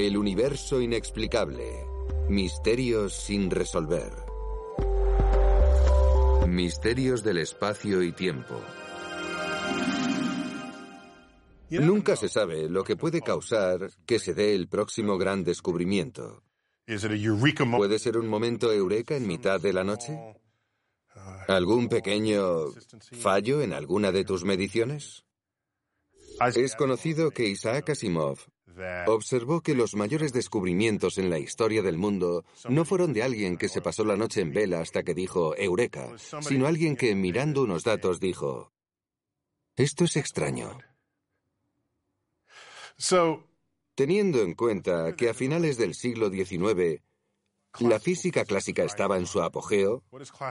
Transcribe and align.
El 0.00 0.16
universo 0.16 0.80
inexplicable. 0.80 1.86
Misterios 2.30 3.12
sin 3.12 3.50
resolver. 3.50 4.10
Misterios 6.48 7.22
del 7.22 7.36
espacio 7.36 8.02
y 8.02 8.10
tiempo. 8.12 8.58
Nunca 11.68 12.16
se 12.16 12.30
sabe 12.30 12.70
lo 12.70 12.82
que 12.82 12.96
puede 12.96 13.20
causar 13.20 13.90
que 14.06 14.18
se 14.18 14.32
dé 14.32 14.54
el 14.54 14.68
próximo 14.68 15.18
gran 15.18 15.44
descubrimiento. 15.44 16.44
¿Puede 17.76 17.98
ser 17.98 18.16
un 18.16 18.26
momento 18.26 18.72
eureka 18.72 19.16
en 19.16 19.26
mitad 19.26 19.60
de 19.60 19.74
la 19.74 19.84
noche? 19.84 20.18
¿Algún 21.46 21.90
pequeño 21.90 22.68
fallo 23.20 23.60
en 23.60 23.74
alguna 23.74 24.12
de 24.12 24.24
tus 24.24 24.44
mediciones? 24.44 25.26
Es 26.54 26.74
conocido 26.74 27.32
que 27.32 27.48
Isaac 27.48 27.90
Asimov 27.90 28.38
observó 29.06 29.60
que 29.60 29.74
los 29.74 29.94
mayores 29.94 30.32
descubrimientos 30.32 31.18
en 31.18 31.30
la 31.30 31.38
historia 31.38 31.82
del 31.82 31.98
mundo 31.98 32.44
no 32.68 32.84
fueron 32.84 33.12
de 33.12 33.22
alguien 33.22 33.56
que 33.56 33.68
se 33.68 33.80
pasó 33.80 34.04
la 34.04 34.16
noche 34.16 34.40
en 34.40 34.52
vela 34.52 34.80
hasta 34.80 35.02
que 35.02 35.14
dijo 35.14 35.56
Eureka, 35.56 36.10
sino 36.40 36.66
alguien 36.66 36.96
que 36.96 37.14
mirando 37.14 37.62
unos 37.62 37.84
datos 37.84 38.20
dijo, 38.20 38.72
esto 39.76 40.04
es 40.04 40.16
extraño. 40.16 40.78
Teniendo 43.94 44.42
en 44.42 44.54
cuenta 44.54 45.14
que 45.16 45.28
a 45.28 45.34
finales 45.34 45.76
del 45.76 45.94
siglo 45.94 46.30
XIX 46.30 47.02
la 47.78 48.00
física 48.00 48.44
clásica 48.44 48.84
estaba 48.84 49.16
en 49.16 49.26
su 49.26 49.40
apogeo. 49.40 50.02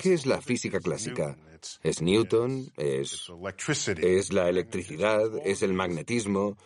¿Qué 0.01 0.13
es 0.13 0.25
la 0.25 0.41
física 0.41 0.79
clásica? 0.79 1.37
Es 1.83 2.01
Newton, 2.01 2.71
es, 2.77 3.29
la 4.31 4.49
electricidad, 4.49 5.29
es 5.45 5.61
el 5.61 5.73
magnetismo. 5.73 6.57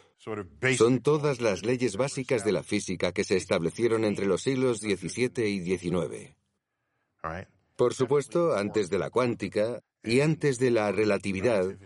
Son 0.77 1.01
todas 1.01 1.41
las 1.41 1.65
leyes 1.65 1.97
básicas 1.97 2.45
de 2.45 2.51
la 2.51 2.63
física 2.63 3.11
que 3.11 3.23
se 3.23 3.35
establecieron 3.35 4.05
entre 4.05 4.25
los 4.25 4.43
siglos 4.43 4.79
XVII 4.79 5.47
y 5.47 5.77
XIX. 5.77 6.35
Por 7.75 7.93
supuesto, 7.93 8.55
antes 8.55 8.89
de 8.89 8.99
la 8.99 9.09
cuántica 9.09 9.81
y 10.03 10.21
antes 10.21 10.59
de 10.59 10.71
la 10.71 10.91
relatividad 10.91 11.77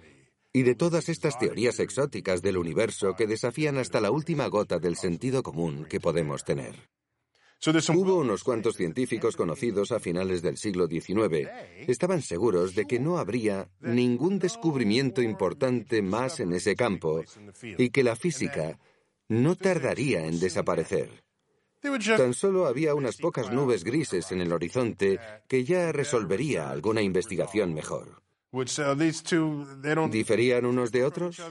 y 0.51 0.63
de 0.63 0.75
todas 0.75 1.07
estas 1.07 1.37
teorías 1.39 1.79
exóticas 1.79 2.41
del 2.41 2.57
universo 2.57 3.15
que 3.15 3.27
desafían 3.27 3.77
hasta 3.77 4.01
la 4.01 4.11
última 4.11 4.47
gota 4.47 4.79
del 4.79 4.97
sentido 4.97 5.43
común 5.43 5.85
que 5.85 5.99
podemos 5.99 6.43
tener. 6.43 6.89
Hubo 7.65 8.17
unos 8.17 8.43
cuantos 8.43 8.75
científicos 8.75 9.35
conocidos 9.35 9.91
a 9.91 9.99
finales 9.99 10.41
del 10.41 10.57
siglo 10.57 10.87
XIX. 10.87 11.49
Estaban 11.87 12.21
seguros 12.21 12.75
de 12.75 12.85
que 12.85 12.99
no 12.99 13.17
habría 13.17 13.67
ningún 13.81 14.39
descubrimiento 14.39 15.21
importante 15.21 16.01
más 16.01 16.39
en 16.39 16.53
ese 16.53 16.75
campo 16.75 17.23
y 17.61 17.89
que 17.89 18.03
la 18.03 18.15
física 18.15 18.79
no 19.27 19.55
tardaría 19.55 20.25
en 20.25 20.39
desaparecer. 20.39 21.23
Tan 22.17 22.33
solo 22.33 22.67
había 22.67 22.95
unas 22.95 23.17
pocas 23.17 23.51
nubes 23.51 23.83
grises 23.83 24.31
en 24.31 24.41
el 24.41 24.51
horizonte 24.51 25.19
que 25.47 25.63
ya 25.63 25.91
resolvería 25.91 26.69
alguna 26.69 27.01
investigación 27.01 27.73
mejor. 27.73 28.21
¿Diferían 30.09 30.65
unos 30.65 30.91
de 30.91 31.03
otros? 31.03 31.41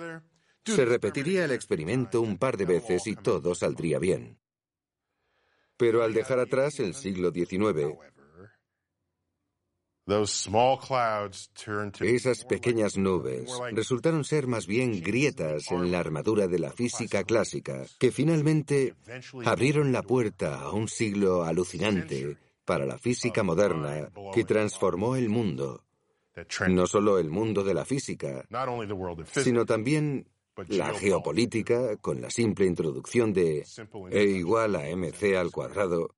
Se 0.65 0.85
repetiría 0.85 1.45
el 1.45 1.53
experimento 1.53 2.21
un 2.21 2.39
par 2.39 2.57
de 2.57 2.65
veces 2.65 3.07
y 3.07 3.15
todo 3.15 3.55
saldría 3.55 3.99
bien. 3.99 4.39
Pero 5.77 6.03
al 6.03 6.15
dejar 6.15 6.39
atrás 6.39 6.81
el 6.81 6.95
siglo 6.95 7.31
XIX, 7.31 7.97
esas 12.01 12.45
pequeñas 12.45 12.97
nubes 12.97 13.51
resultaron 13.73 14.25
ser 14.25 14.47
más 14.47 14.67
bien 14.69 15.03
grietas 15.03 15.71
en 15.73 15.91
la 15.91 15.99
armadura 15.99 16.47
de 16.47 16.61
la 16.61 16.71
física 16.71 17.25
clásica, 17.25 17.85
que 17.99 18.13
finalmente 18.13 18.95
abrieron 19.45 19.93
la 19.93 20.03
puerta 20.03 20.61
a 20.61 20.71
un 20.71 20.87
siglo 20.87 21.43
alucinante 21.43 22.37
para 22.65 22.87
la 22.87 22.99
física 22.99 23.43
moderna 23.43 24.11
que 24.33 24.45
transformó 24.45 25.17
el 25.17 25.29
mundo. 25.29 25.83
No 26.69 26.87
solo 26.87 27.19
el 27.19 27.31
mundo 27.31 27.65
de 27.65 27.75
la 27.75 27.85
física, 27.85 28.47
sino 29.33 29.65
también 29.65 30.29
la 30.69 30.95
geopolítica, 30.95 31.97
con 31.97 32.21
la 32.21 32.31
simple 32.31 32.67
introducción 32.67 33.33
de 33.33 33.65
E 34.11 34.23
igual 34.25 34.77
a 34.77 34.85
mc 34.97 35.37
al 35.37 35.51
cuadrado, 35.51 36.15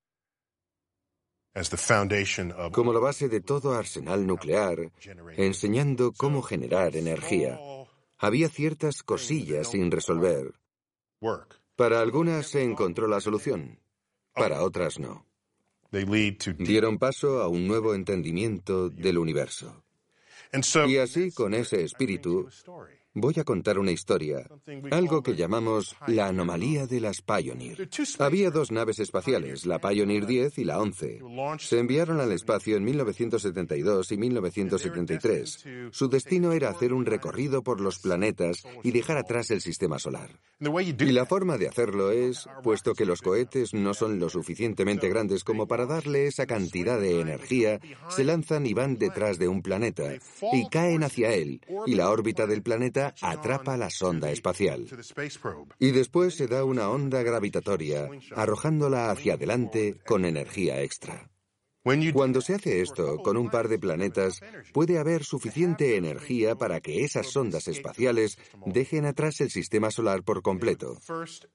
como 2.73 2.93
la 2.93 3.01
base 3.01 3.29
de 3.29 3.41
todo 3.41 3.73
arsenal 3.73 4.27
nuclear, 4.27 4.93
enseñando 5.37 6.13
cómo 6.13 6.43
generar 6.43 6.97
energía. 6.97 7.59
Había 8.19 8.49
ciertas 8.49 9.03
cosillas 9.03 9.71
sin 9.71 9.91
resolver. 9.91 10.55
Para 11.77 12.01
algunas 12.01 12.47
se 12.49 12.63
encontró 12.63 13.07
la 13.07 13.21
solución, 13.21 13.81
para 14.35 14.63
otras 14.63 14.99
no. 14.99 15.27
Dieron 16.59 16.99
paso 16.99 17.43
a 17.43 17.49
un 17.49 17.67
nuevo 17.67 17.95
entendimiento 17.95 18.91
del 18.91 19.19
universo. 19.19 19.83
Y 20.87 20.97
así, 20.97 21.31
con 21.33 21.55
ese 21.55 21.83
espíritu, 21.83 22.49
Voy 23.15 23.35
a 23.39 23.45
contar 23.45 23.79
una 23.79 23.91
historia, 23.91 24.47
algo 24.91 25.23
que 25.23 25.35
llamamos 25.35 25.97
la 26.07 26.29
anomalía 26.29 26.87
de 26.87 27.01
las 27.01 27.23
Pioneer. 27.23 27.89
Había 28.19 28.51
dos 28.51 28.71
naves 28.71 28.99
espaciales, 28.99 29.65
la 29.65 29.79
Pioneer 29.79 30.27
10 30.27 30.59
y 30.59 30.65
la 30.65 30.79
11. 30.79 31.21
Se 31.59 31.79
enviaron 31.79 32.21
al 32.21 32.33
espacio 32.33 32.77
en 32.77 32.85
1972 32.85 34.13
y 34.13 34.17
1973. 34.19 35.65
Su 35.91 36.09
destino 36.09 36.53
era 36.53 36.69
hacer 36.69 36.93
un 36.93 37.07
recorrido 37.07 37.63
por 37.63 37.81
los 37.81 37.99
planetas 37.99 38.63
y 38.85 38.91
dejar 38.91 39.17
atrás 39.17 39.51
el 39.51 39.63
sistema 39.63 39.99
solar. 39.99 40.31
Y 40.61 41.13
la 41.13 41.25
forma 41.25 41.57
de 41.57 41.69
hacerlo 41.69 42.11
es, 42.11 42.49
puesto 42.63 42.95
que 42.95 43.07
los 43.07 43.23
cohetes 43.23 43.75
no 43.75 43.95
son 43.95 44.19
lo 44.19 44.29
suficientemente 44.29 45.09
grandes 45.09 45.45
como 45.45 45.67
para 45.67 45.87
darle 45.87 46.27
esa 46.27 46.47
cantidad 46.47 47.01
de 47.01 47.21
energía, 47.21 47.81
se 48.11 48.25
lanzan 48.25 48.67
y 48.67 48.75
van 48.75 48.99
detrás 48.99 49.39
de 49.39 49.49
un 49.49 49.63
planeta 49.63 50.15
y 50.53 50.69
caen 50.69 51.05
hacia 51.05 51.33
él, 51.33 51.61
y 51.87 51.95
la 51.95 52.11
órbita 52.11 52.47
del 52.47 52.63
planeta 52.63 52.98
atrapa 53.21 53.77
la 53.77 53.91
sonda 53.91 54.31
espacial. 54.31 54.87
Y 55.79 55.91
después 55.91 56.35
se 56.35 56.47
da 56.47 56.65
una 56.65 56.91
onda 56.91 57.23
gravitatoria, 57.23 58.09
arrojándola 58.35 59.11
hacia 59.11 59.35
adelante 59.35 59.97
con 60.07 60.25
energía 60.25 60.83
extra. 60.83 61.31
Cuando 62.13 62.43
se 62.43 62.55
hace 62.55 62.83
esto 62.83 63.17
con 63.19 63.37
un 63.39 63.49
par 63.51 63.69
de 63.69 63.79
planetas, 63.79 64.41
puede 64.73 64.99
haber 64.99 65.25
suficiente 65.25 65.97
energía 65.97 66.55
para 66.55 66.81
que 66.81 67.05
esas 67.05 67.29
sondas 67.29 67.67
espaciales 67.67 68.39
dejen 68.67 69.07
atrás 69.07 69.41
el 69.41 69.51
sistema 69.51 69.91
solar 69.91 70.23
por 70.23 70.43
completo. 70.43 70.99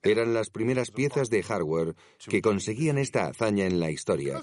Eran 0.01 0.33
las 0.33 0.49
primeras 0.49 0.89
piezas 0.89 1.29
de 1.29 1.43
hardware 1.43 1.95
que 2.27 2.41
conseguían 2.41 2.97
esta 2.97 3.27
hazaña 3.27 3.65
en 3.65 3.79
la 3.79 3.91
historia. 3.91 4.41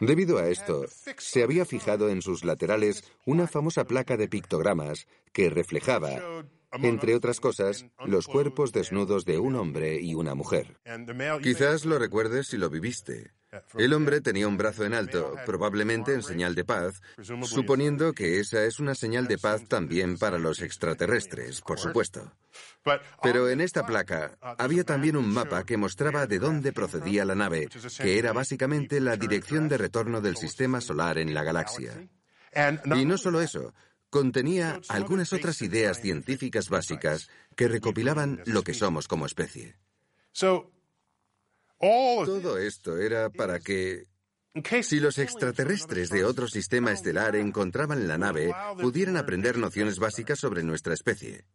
Debido 0.00 0.38
a 0.38 0.48
esto, 0.48 0.84
se 1.16 1.42
había 1.42 1.64
fijado 1.64 2.10
en 2.10 2.20
sus 2.20 2.44
laterales 2.44 3.02
una 3.24 3.46
famosa 3.46 3.84
placa 3.84 4.18
de 4.18 4.28
pictogramas 4.28 5.06
que 5.32 5.48
reflejaba 5.48 6.44
entre 6.72 7.14
otras 7.14 7.40
cosas, 7.40 7.86
los 8.04 8.26
cuerpos 8.26 8.72
desnudos 8.72 9.24
de 9.24 9.38
un 9.38 9.56
hombre 9.56 10.00
y 10.00 10.14
una 10.14 10.34
mujer. 10.34 10.78
Quizás 11.42 11.84
lo 11.84 11.98
recuerdes 11.98 12.48
si 12.48 12.56
lo 12.56 12.70
viviste. 12.70 13.32
El 13.76 13.92
hombre 13.92 14.22
tenía 14.22 14.48
un 14.48 14.56
brazo 14.56 14.86
en 14.86 14.94
alto, 14.94 15.34
probablemente 15.44 16.14
en 16.14 16.22
señal 16.22 16.54
de 16.54 16.64
paz, 16.64 17.02
suponiendo 17.42 18.14
que 18.14 18.40
esa 18.40 18.64
es 18.64 18.80
una 18.80 18.94
señal 18.94 19.28
de 19.28 19.36
paz 19.36 19.68
también 19.68 20.16
para 20.16 20.38
los 20.38 20.62
extraterrestres, 20.62 21.60
por 21.60 21.78
supuesto. 21.78 22.32
Pero 23.22 23.50
en 23.50 23.60
esta 23.60 23.84
placa 23.84 24.38
había 24.40 24.84
también 24.84 25.16
un 25.16 25.28
mapa 25.28 25.64
que 25.64 25.76
mostraba 25.76 26.26
de 26.26 26.38
dónde 26.38 26.72
procedía 26.72 27.26
la 27.26 27.34
nave, 27.34 27.68
que 27.98 28.18
era 28.18 28.32
básicamente 28.32 29.00
la 29.00 29.16
dirección 29.16 29.68
de 29.68 29.76
retorno 29.76 30.22
del 30.22 30.36
sistema 30.36 30.80
solar 30.80 31.18
en 31.18 31.34
la 31.34 31.44
galaxia. 31.44 32.08
Y 32.94 33.04
no 33.04 33.18
solo 33.18 33.42
eso, 33.42 33.74
contenía 34.12 34.78
algunas 34.90 35.32
otras 35.32 35.62
ideas 35.62 35.98
científicas 36.02 36.68
básicas 36.68 37.30
que 37.56 37.66
recopilaban 37.66 38.42
lo 38.44 38.62
que 38.62 38.74
somos 38.74 39.08
como 39.08 39.24
especie. 39.24 39.78
Todo 41.80 42.58
esto 42.58 42.98
era 42.98 43.30
para 43.30 43.58
que, 43.58 44.04
si 44.82 45.00
los 45.00 45.16
extraterrestres 45.16 46.10
de 46.10 46.26
otro 46.26 46.46
sistema 46.46 46.92
estelar 46.92 47.36
encontraban 47.36 48.06
la 48.06 48.18
nave, 48.18 48.54
pudieran 48.78 49.16
aprender 49.16 49.56
nociones 49.56 49.98
básicas 49.98 50.38
sobre 50.38 50.62
nuestra 50.62 50.92
especie. 50.92 51.46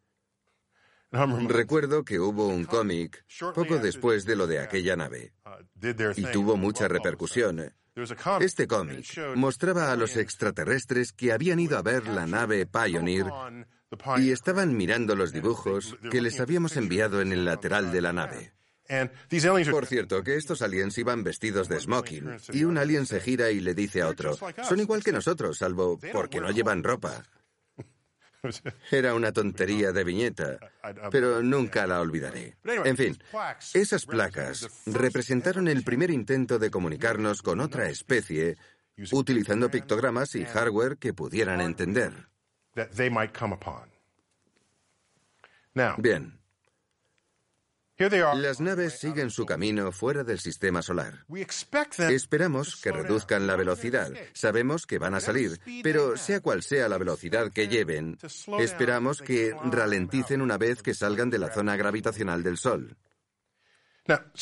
Recuerdo 1.12 2.04
que 2.04 2.20
hubo 2.20 2.48
un 2.48 2.66
cómic 2.66 3.24
poco 3.54 3.78
después 3.78 4.26
de 4.26 4.36
lo 4.36 4.48
de 4.48 4.60
aquella 4.60 4.96
nave 4.96 5.32
y 6.16 6.24
tuvo 6.32 6.58
mucha 6.58 6.88
repercusión. 6.88 7.72
Este 8.42 8.68
cómic 8.68 9.36
mostraba 9.36 9.92
a 9.92 9.96
los 9.96 10.18
extraterrestres 10.18 11.14
que 11.14 11.32
habían 11.32 11.60
ido 11.60 11.78
a 11.78 11.82
ver 11.82 12.08
la 12.08 12.28
nave 12.28 12.66
Pioneer 12.66 13.26
y 14.18 14.32
estaban 14.32 14.76
mirando 14.76 15.16
los 15.16 15.32
dibujos 15.32 15.98
que 16.12 16.22
les 16.22 16.40
habíamos 16.40 16.78
enviado 16.78 17.22
en 17.22 17.32
el 17.32 17.46
lateral 17.46 17.92
de 17.92 18.02
la 18.02 18.14
nave. 18.14 18.54
Por 19.72 19.86
cierto, 19.86 20.24
que 20.24 20.36
estos 20.36 20.62
aliens 20.62 20.98
iban 20.98 21.24
vestidos 21.24 21.68
de 21.68 21.80
smoking 21.80 22.38
y 22.54 22.64
un 22.64 22.78
alien 22.78 23.06
se 23.06 23.20
gira 23.20 23.52
y 23.52 23.60
le 23.60 23.74
dice 23.74 24.02
a 24.02 24.08
otro, 24.08 24.38
son 24.64 24.80
igual 24.80 25.04
que 25.04 25.12
nosotros, 25.12 25.58
salvo 25.58 26.00
porque 26.14 26.40
no 26.40 26.52
llevan 26.52 26.84
ropa. 26.84 27.24
Era 28.92 29.14
una 29.14 29.32
tontería 29.32 29.92
de 29.92 30.04
viñeta, 30.04 30.60
pero 31.12 31.42
nunca 31.42 31.88
la 31.88 32.02
olvidaré. 32.02 32.58
En 32.64 32.98
fin, 32.98 33.18
esas 33.74 34.06
placas 34.06 34.70
representaron 34.86 35.68
el 35.68 35.84
primer 35.84 36.12
intento 36.12 36.60
de 36.60 36.72
comunicarnos 36.72 37.42
con 37.42 37.60
otra 37.60 37.90
especie 37.90 38.58
utilizando 39.12 39.70
pictogramas 39.70 40.36
y 40.36 40.46
hardware 40.46 40.98
que 40.98 41.14
pudieran 41.14 41.62
entender. 41.62 42.30
Bien, 45.98 46.37
las 48.36 48.62
naves 48.62 49.00
siguen 49.00 49.32
su 49.32 49.46
camino 49.46 49.92
fuera 49.92 50.24
del 50.24 50.40
sistema 50.40 50.82
solar. 50.82 51.26
Esperamos 52.10 52.80
que 52.82 52.92
reduzcan 52.92 53.48
la 53.48 53.56
velocidad. 53.56 54.12
Sabemos 54.34 54.86
que 54.86 55.00
van 55.00 55.16
a 55.16 55.20
salir, 55.20 55.60
pero 55.84 56.16
sea 56.18 56.40
cual 56.42 56.62
sea 56.62 56.90
la 56.90 56.98
velocidad 56.98 57.52
que 57.52 57.68
lleven, 57.68 58.18
esperamos 58.60 59.22
que 59.22 59.56
ralenticen 59.72 60.42
una 60.42 60.58
vez 60.58 60.84
que 60.84 60.94
salgan 60.94 61.30
de 61.30 61.40
la 61.40 61.52
zona 61.52 61.76
gravitacional 61.76 62.44
del 62.44 62.58
Sol. 62.58 62.98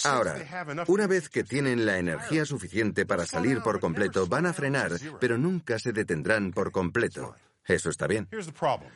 Ahora, 0.03 0.85
una 0.87 1.07
vez 1.07 1.29
que 1.29 1.43
tienen 1.43 1.85
la 1.85 1.97
energía 1.97 2.45
suficiente 2.45 3.05
para 3.05 3.25
salir 3.25 3.61
por 3.61 3.79
completo, 3.79 4.27
van 4.27 4.45
a 4.45 4.53
frenar, 4.53 4.91
pero 5.19 5.37
nunca 5.37 5.79
se 5.79 5.91
detendrán 5.91 6.51
por 6.51 6.71
completo. 6.71 7.35
Eso 7.65 7.89
está 7.89 8.05
bien. 8.05 8.27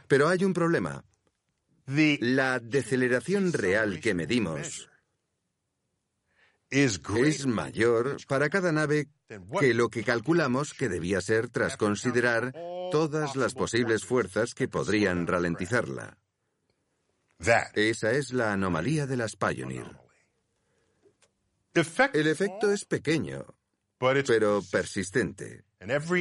Pero 0.08 0.28
hay 0.28 0.44
un 0.44 0.54
problema. 0.54 1.04
La 1.92 2.60
deceleración 2.60 3.52
real 3.52 4.00
que 4.00 4.14
medimos 4.14 4.92
es 6.70 7.48
mayor 7.48 8.18
para 8.28 8.50
cada 8.50 8.72
nave 8.72 9.08
que 9.60 9.74
lo 9.74 9.90
que 9.90 10.04
calculamos 10.04 10.76
que 10.76 10.88
debía 10.88 11.20
ser 11.20 11.50
tras 11.50 11.78
considerar 11.78 12.54
todas 12.92 13.36
las 13.36 13.56
posibles 13.56 14.06
fuerzas 14.06 14.54
que 14.54 14.68
podrían 14.68 15.26
ralentizarla. 15.26 16.20
Esa 17.74 18.12
es 18.12 18.34
la 18.34 18.54
anomalía 18.54 19.08
de 19.08 19.18
las 19.18 19.36
Pioneer. 19.36 19.98
El 22.14 22.28
efecto 22.28 22.72
es 22.72 22.86
pequeño, 22.86 23.46
pero 23.98 24.62
persistente. 24.72 25.64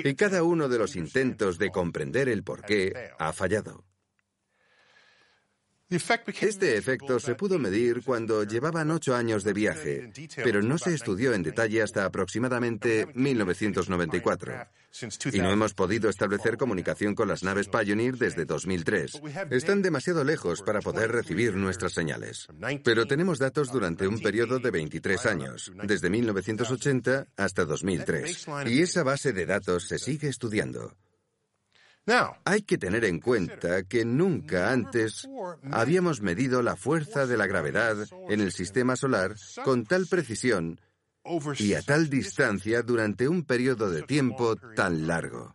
Y 0.03 0.15
cada 0.15 0.45
uno 0.45 0.69
de 0.71 0.79
los 0.79 0.97
intentos 0.97 1.59
de 1.59 1.71
comprender 1.71 2.31
el 2.31 2.43
porqué 2.43 3.11
ha 3.19 3.35
fallado. 3.35 3.88
Este 5.91 6.77
efecto 6.77 7.19
se 7.19 7.35
pudo 7.35 7.59
medir 7.59 8.03
cuando 8.05 8.45
llevaban 8.45 8.91
ocho 8.91 9.17
años 9.17 9.43
de 9.43 9.55
viaje, 9.55 10.13
pero 10.37 10.63
no 10.63 10.77
se 10.77 10.93
estudió 10.93 11.33
en 11.33 11.43
detalle 11.43 11.81
hasta 11.81 12.05
aproximadamente 12.05 13.09
1994. 13.15 14.67
Y 15.33 15.39
no 15.39 15.51
hemos 15.51 15.73
podido 15.73 16.11
establecer 16.11 16.59
comunicación 16.59 17.15
con 17.15 17.29
las 17.29 17.43
naves 17.43 17.69
Pioneer 17.69 18.19
desde 18.19 18.45
2003. 18.45 19.21
Están 19.51 19.81
demasiado 19.81 20.25
lejos 20.25 20.61
para 20.61 20.81
poder 20.81 21.11
recibir 21.11 21.55
nuestras 21.55 21.93
señales. 21.93 22.49
Pero 22.85 23.07
tenemos 23.07 23.39
datos 23.39 23.73
durante 23.73 24.07
un 24.07 24.21
periodo 24.21 24.59
de 24.59 24.71
23 24.71 25.27
años, 25.27 25.73
desde 25.85 26.11
1980 26.11 27.29
hasta 27.37 27.65
2003. 27.65 28.47
Y 28.67 28.83
esa 28.83 29.05
base 29.05 29.33
de 29.33 29.47
datos 29.47 29.89
se 29.89 29.99
sigue 29.99 30.29
estudiando. 30.29 30.93
Hay 32.45 32.63
que 32.63 32.79
tener 32.79 33.05
en 33.05 33.21
cuenta 33.21 33.83
que 33.83 34.05
nunca 34.05 34.73
antes 34.73 35.29
habíamos 35.71 36.23
medido 36.23 36.63
la 36.63 36.77
fuerza 36.77 37.27
de 37.27 37.37
la 37.37 37.47
gravedad 37.47 37.97
en 38.29 38.41
el 38.41 38.53
sistema 38.53 38.97
solar 38.97 39.35
con 39.65 39.85
tal 39.85 40.07
precisión 40.07 40.81
y 41.59 41.75
a 41.75 41.83
tal 41.83 42.09
distancia 42.09 42.83
durante 42.83 43.29
un 43.29 43.45
periodo 43.45 43.91
de 43.91 44.03
tiempo 44.03 44.57
tan 44.57 45.07
largo. 45.07 45.55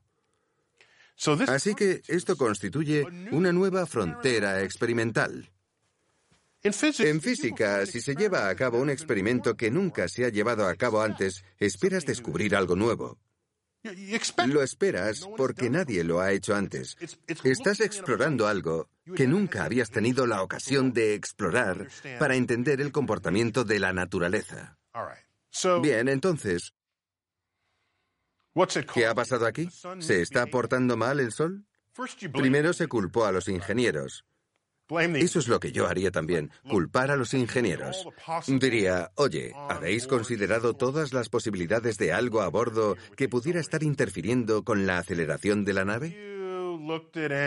Así 1.47 1.73
que 1.73 2.01
esto 2.07 2.35
constituye 2.35 3.05
una 3.31 3.51
nueva 3.51 3.85
frontera 3.85 4.61
experimental. 4.61 5.49
En 6.61 6.73
física, 7.21 7.85
si 7.85 7.99
se 7.99 8.15
lleva 8.15 8.47
a 8.47 8.55
cabo 8.55 8.79
un 8.79 8.89
experimento 8.89 9.55
que 9.55 9.69
nunca 9.69 10.07
se 10.07 10.25
ha 10.25 10.29
llevado 10.29 10.67
a 10.67 10.75
cabo 10.75 11.01
antes, 11.01 11.43
esperas 11.59 12.05
descubrir 12.05 12.55
algo 12.55 12.75
nuevo. 12.75 13.17
Lo 14.47 14.63
esperas 14.63 15.27
porque 15.35 15.69
nadie 15.69 16.03
lo 16.03 16.21
ha 16.21 16.31
hecho 16.31 16.55
antes. 16.55 16.97
Estás 17.43 17.81
explorando 17.81 18.47
algo 18.47 18.89
que 19.15 19.27
nunca 19.27 19.65
habías 19.65 19.89
tenido 19.89 20.25
la 20.25 20.41
ocasión 20.41 20.93
de 20.93 21.15
explorar 21.15 21.87
para 22.19 22.35
entender 22.35 22.79
el 22.79 22.91
comportamiento 22.91 23.63
de 23.63 23.79
la 23.79 23.91
naturaleza. 23.91 24.77
Bien, 25.81 26.07
entonces, 26.07 26.73
¿qué 28.93 29.05
ha 29.05 29.13
pasado 29.13 29.45
aquí? 29.45 29.69
¿Se 29.99 30.21
está 30.21 30.45
portando 30.47 30.95
mal 30.95 31.19
el 31.19 31.31
Sol? 31.31 31.65
Primero 32.31 32.73
se 32.73 32.87
culpó 32.87 33.25
a 33.25 33.31
los 33.31 33.47
ingenieros. 33.47 34.25
Eso 34.89 35.39
es 35.39 35.47
lo 35.47 35.59
que 35.59 35.71
yo 35.71 35.87
haría 35.87 36.11
también, 36.11 36.51
culpar 36.69 37.09
a 37.09 37.15
los 37.15 37.33
ingenieros. 37.33 38.07
Diría, 38.47 39.11
oye, 39.15 39.53
¿habéis 39.69 40.07
considerado 40.07 40.75
todas 40.75 41.13
las 41.13 41.29
posibilidades 41.29 41.97
de 41.97 42.11
algo 42.11 42.41
a 42.41 42.49
bordo 42.49 42.97
que 43.15 43.29
pudiera 43.29 43.59
estar 43.59 43.81
interfiriendo 43.81 44.63
con 44.63 44.85
la 44.85 44.99
aceleración 44.99 45.63
de 45.63 45.73
la 45.73 45.85
nave? 45.85 46.33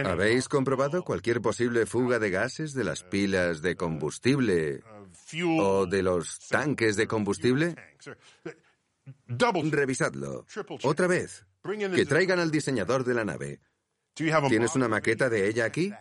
¿Habéis 0.06 0.48
comprobado 0.48 1.02
cualquier 1.02 1.42
posible 1.42 1.84
fuga 1.84 2.18
de 2.18 2.30
gases 2.30 2.72
de 2.72 2.84
las 2.84 3.02
pilas 3.02 3.60
de 3.60 3.76
combustible 3.76 4.82
o 5.58 5.86
de 5.86 6.02
los 6.02 6.38
tanques 6.48 6.96
de 6.96 7.06
combustible? 7.06 7.76
Revisadlo. 9.70 10.46
Otra 10.82 11.06
vez. 11.06 11.44
Que 11.94 12.06
traigan 12.06 12.38
al 12.38 12.50
diseñador 12.50 13.04
de 13.04 13.14
la 13.14 13.24
nave. 13.24 13.60
¿Tienes 14.14 14.74
una 14.74 14.88
maqueta 14.88 15.28
de 15.28 15.48
ella 15.48 15.66
aquí? 15.66 15.92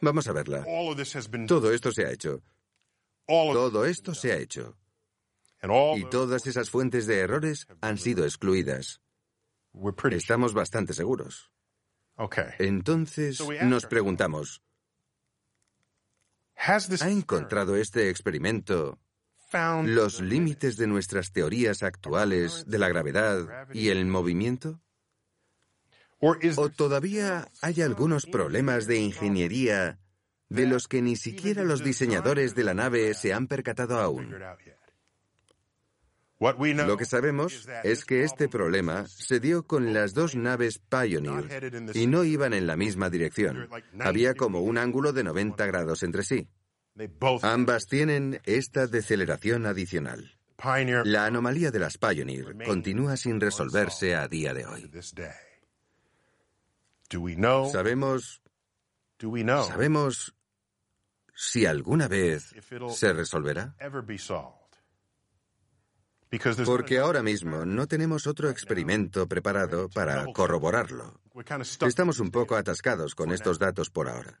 Vamos 0.00 0.28
a 0.28 0.32
verla. 0.32 0.64
Todo 1.46 1.72
esto 1.72 1.92
se 1.92 2.04
ha 2.06 2.10
hecho. 2.10 2.42
Todo 3.26 3.84
esto 3.86 4.14
se 4.14 4.32
ha 4.32 4.36
hecho. 4.36 4.76
Y 5.96 6.04
todas 6.10 6.46
esas 6.46 6.70
fuentes 6.70 7.06
de 7.06 7.20
errores 7.20 7.66
han 7.80 7.96
sido 7.96 8.24
excluidas. 8.24 9.00
Estamos 10.16 10.52
bastante 10.54 10.92
seguros. 10.92 11.50
Entonces 12.58 13.42
nos 13.62 13.86
preguntamos, 13.86 14.62
¿ha 17.00 17.10
encontrado 17.10 17.76
este 17.76 18.10
experimento 18.10 18.98
los 19.94 20.20
límites 20.20 20.76
de 20.76 20.86
nuestras 20.86 21.32
teorías 21.32 21.82
actuales 21.82 22.64
de 22.66 22.78
la 22.78 22.88
gravedad 22.88 23.68
y 23.72 23.88
el 23.88 24.04
movimiento? 24.04 24.81
¿O 26.22 26.68
todavía 26.68 27.48
hay 27.62 27.82
algunos 27.82 28.26
problemas 28.26 28.86
de 28.86 28.98
ingeniería 28.98 29.98
de 30.48 30.66
los 30.66 30.86
que 30.86 31.02
ni 31.02 31.16
siquiera 31.16 31.64
los 31.64 31.82
diseñadores 31.82 32.54
de 32.54 32.62
la 32.62 32.74
nave 32.74 33.12
se 33.14 33.32
han 33.32 33.48
percatado 33.48 33.98
aún? 33.98 34.36
Lo 36.38 36.96
que 36.96 37.04
sabemos 37.06 37.68
es 37.82 38.04
que 38.04 38.22
este 38.22 38.48
problema 38.48 39.06
se 39.08 39.40
dio 39.40 39.64
con 39.64 39.92
las 39.92 40.14
dos 40.14 40.36
naves 40.36 40.78
Pioneer 40.78 41.90
y 41.94 42.06
no 42.06 42.22
iban 42.22 42.52
en 42.52 42.68
la 42.68 42.76
misma 42.76 43.10
dirección. 43.10 43.68
Había 43.98 44.34
como 44.34 44.60
un 44.60 44.78
ángulo 44.78 45.12
de 45.12 45.24
90 45.24 45.66
grados 45.66 46.04
entre 46.04 46.22
sí. 46.22 46.48
Ambas 47.42 47.86
tienen 47.86 48.40
esta 48.44 48.86
deceleración 48.86 49.66
adicional. 49.66 50.38
La 51.04 51.26
anomalía 51.26 51.72
de 51.72 51.80
las 51.80 51.98
Pioneer 51.98 52.56
continúa 52.64 53.16
sin 53.16 53.40
resolverse 53.40 54.14
a 54.14 54.28
día 54.28 54.54
de 54.54 54.66
hoy. 54.66 54.90
Sabemos. 57.70 58.42
Sabemos 59.64 60.34
si 61.34 61.66
alguna 61.66 62.08
vez 62.08 62.54
se 62.90 63.12
resolverá. 63.12 63.74
Porque 66.64 66.98
ahora 66.98 67.22
mismo 67.22 67.66
no 67.66 67.86
tenemos 67.86 68.26
otro 68.26 68.48
experimento 68.48 69.28
preparado 69.28 69.90
para 69.90 70.24
corroborarlo. 70.32 71.20
Estamos 71.86 72.20
un 72.20 72.30
poco 72.30 72.56
atascados 72.56 73.14
con 73.14 73.32
estos 73.32 73.58
datos 73.58 73.90
por 73.90 74.08
ahora. 74.08 74.40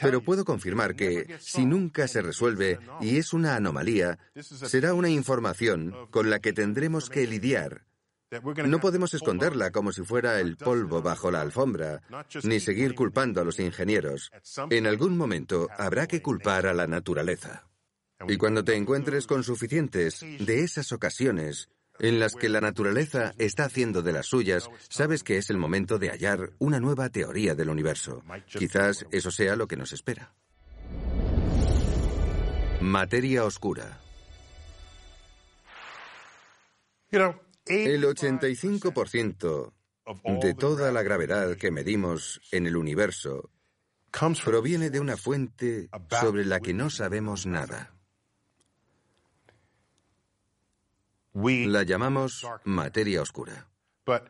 Pero 0.00 0.22
puedo 0.22 0.44
confirmar 0.44 0.94
que 0.94 1.36
si 1.40 1.66
nunca 1.66 2.08
se 2.08 2.22
resuelve 2.22 2.78
y 3.00 3.18
es 3.18 3.32
una 3.34 3.56
anomalía, 3.56 4.18
será 4.40 4.94
una 4.94 5.10
información 5.10 5.94
con 6.10 6.30
la 6.30 6.38
que 6.38 6.52
tendremos 6.52 7.10
que 7.10 7.26
lidiar 7.26 7.87
no 8.66 8.80
podemos 8.80 9.14
esconderla 9.14 9.70
como 9.70 9.92
si 9.92 10.02
fuera 10.02 10.40
el 10.40 10.56
polvo 10.56 11.02
bajo 11.02 11.30
la 11.30 11.40
alfombra, 11.40 12.02
ni 12.42 12.60
seguir 12.60 12.94
culpando 12.94 13.40
a 13.40 13.44
los 13.44 13.58
ingenieros. 13.58 14.30
En 14.70 14.86
algún 14.86 15.16
momento 15.16 15.68
habrá 15.76 16.06
que 16.06 16.22
culpar 16.22 16.66
a 16.66 16.74
la 16.74 16.86
naturaleza. 16.86 17.66
Y 18.26 18.36
cuando 18.36 18.64
te 18.64 18.74
encuentres 18.74 19.26
con 19.26 19.44
suficientes 19.44 20.20
de 20.20 20.60
esas 20.62 20.92
ocasiones 20.92 21.68
en 22.00 22.20
las 22.20 22.34
que 22.34 22.48
la 22.48 22.60
naturaleza 22.60 23.34
está 23.38 23.64
haciendo 23.64 24.02
de 24.02 24.12
las 24.12 24.26
suyas, 24.26 24.70
sabes 24.88 25.24
que 25.24 25.36
es 25.36 25.50
el 25.50 25.56
momento 25.56 25.98
de 25.98 26.10
hallar 26.10 26.52
una 26.58 26.80
nueva 26.80 27.08
teoría 27.08 27.54
del 27.54 27.70
universo. 27.70 28.22
Quizás 28.46 29.06
eso 29.10 29.30
sea 29.30 29.56
lo 29.56 29.66
que 29.66 29.76
nos 29.76 29.92
espera. 29.92 30.34
Materia 32.80 33.44
oscura. 33.44 34.00
El 37.68 38.04
85% 38.04 39.72
de 40.40 40.54
toda 40.54 40.90
la 40.92 41.02
gravedad 41.02 41.56
que 41.56 41.70
medimos 41.70 42.40
en 42.50 42.66
el 42.66 42.76
universo 42.76 43.50
proviene 44.44 44.90
de 44.90 45.00
una 45.00 45.16
fuente 45.16 45.88
sobre 46.20 46.44
la 46.44 46.60
que 46.60 46.74
no 46.74 46.90
sabemos 46.90 47.46
nada. 47.46 47.94
La 51.34 51.82
llamamos 51.82 52.46
materia 52.64 53.22
oscura. 53.22 53.68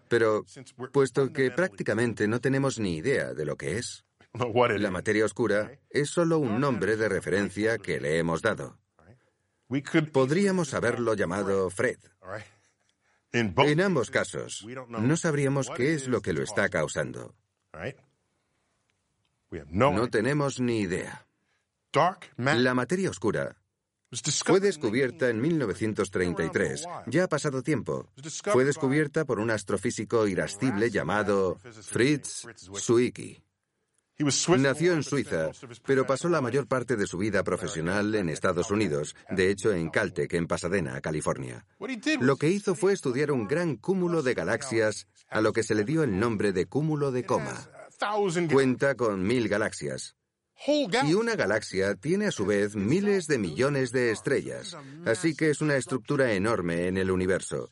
Pero, 0.09 0.45
puesto 0.93 1.33
que 1.33 1.51
prácticamente 1.53 2.27
no 2.27 2.41
tenemos 2.41 2.79
ni 2.79 2.97
idea 2.97 3.33
de 3.33 3.45
lo 3.45 3.57
que 3.57 3.79
es, 3.79 4.05
la 4.79 4.91
materia 4.91 5.25
oscura 5.25 5.79
es 5.89 6.11
solo 6.11 6.39
un 6.39 6.61
nombre 6.61 6.97
de 6.97 7.09
referencia 7.09 7.79
que 7.79 8.01
le 8.01 8.19
hemos 8.19 8.43
dado. 8.43 8.79
Podríamos 10.13 10.75
haberlo 10.75 11.15
llamado 11.15 11.71
Fred. 11.71 11.99
En 13.33 13.81
ambos 13.81 14.11
casos, 14.11 14.67
no 14.89 15.17
sabríamos 15.17 15.71
qué 15.77 15.95
es 15.95 16.09
lo 16.09 16.23
que 16.23 16.33
lo 16.33 16.43
está 16.43 16.69
causando. 16.69 17.35
No 19.71 20.09
tenemos 20.09 20.61
ni 20.61 20.81
idea. 20.81 21.27
La 22.37 22.75
materia 22.75 23.11
oscura 23.11 23.57
fue 24.45 24.61
descubierta 24.61 25.29
en 25.29 25.41
1933. 25.41 26.85
Ya 27.07 27.25
ha 27.25 27.29
pasado 27.29 27.63
tiempo. 27.63 28.11
Fue 28.45 28.65
descubierta 28.65 29.25
por 29.25 29.39
un 29.39 29.51
astrofísico 29.51 30.27
irascible 30.27 30.91
llamado 30.91 31.59
Fritz 31.83 32.47
Zwicky. 32.79 33.43
Nació 34.59 34.95
en 34.95 35.05
Suiza, 35.05 35.53
pero 35.87 36.05
pasó 36.05 36.29
la 36.29 36.41
mayor 36.41 36.67
parte 36.67 36.97
de 36.97 37.07
su 37.07 37.19
vida 37.19 37.45
profesional 37.45 38.17
en 38.17 38.29
Estados 38.29 38.73
Unidos, 38.73 39.15
de 39.31 39.49
hecho 39.49 39.73
en 39.73 39.91
Caltech, 39.91 40.35
en 40.35 40.49
Pasadena, 40.49 41.01
California. 41.01 41.65
Lo 42.21 42.37
que 42.37 42.49
hizo 42.49 42.75
fue 42.75 42.93
estudiar 42.93 43.31
un 43.31 43.47
gran 43.47 43.77
cúmulo 43.77 44.23
de 44.23 44.35
galaxias, 44.35 45.07
a 45.29 45.41
lo 45.41 45.53
que 45.53 45.63
se 45.63 45.77
le 45.77 45.85
dio 45.85 46.03
el 46.03 46.19
nombre 46.19 46.53
de 46.53 46.67
cúmulo 46.67 47.13
de 47.13 47.25
coma. 47.25 47.71
Cuenta 48.51 48.97
con 48.97 49.23
mil 49.23 49.49
galaxias. 49.49 50.17
Y 50.67 51.15
una 51.15 51.37
galaxia 51.37 51.95
tiene 51.95 52.27
a 52.27 52.33
su 52.33 52.45
vez 52.45 52.75
miles 52.75 53.29
de 53.29 53.39
millones 53.39 53.93
de 53.93 54.11
estrellas, 54.11 54.77
así 55.07 55.37
que 55.37 55.51
es 55.51 55.61
una 55.61 55.77
estructura 55.77 56.33
enorme 56.33 56.89
en 56.89 56.97
el 56.97 57.13
universo. 57.13 57.71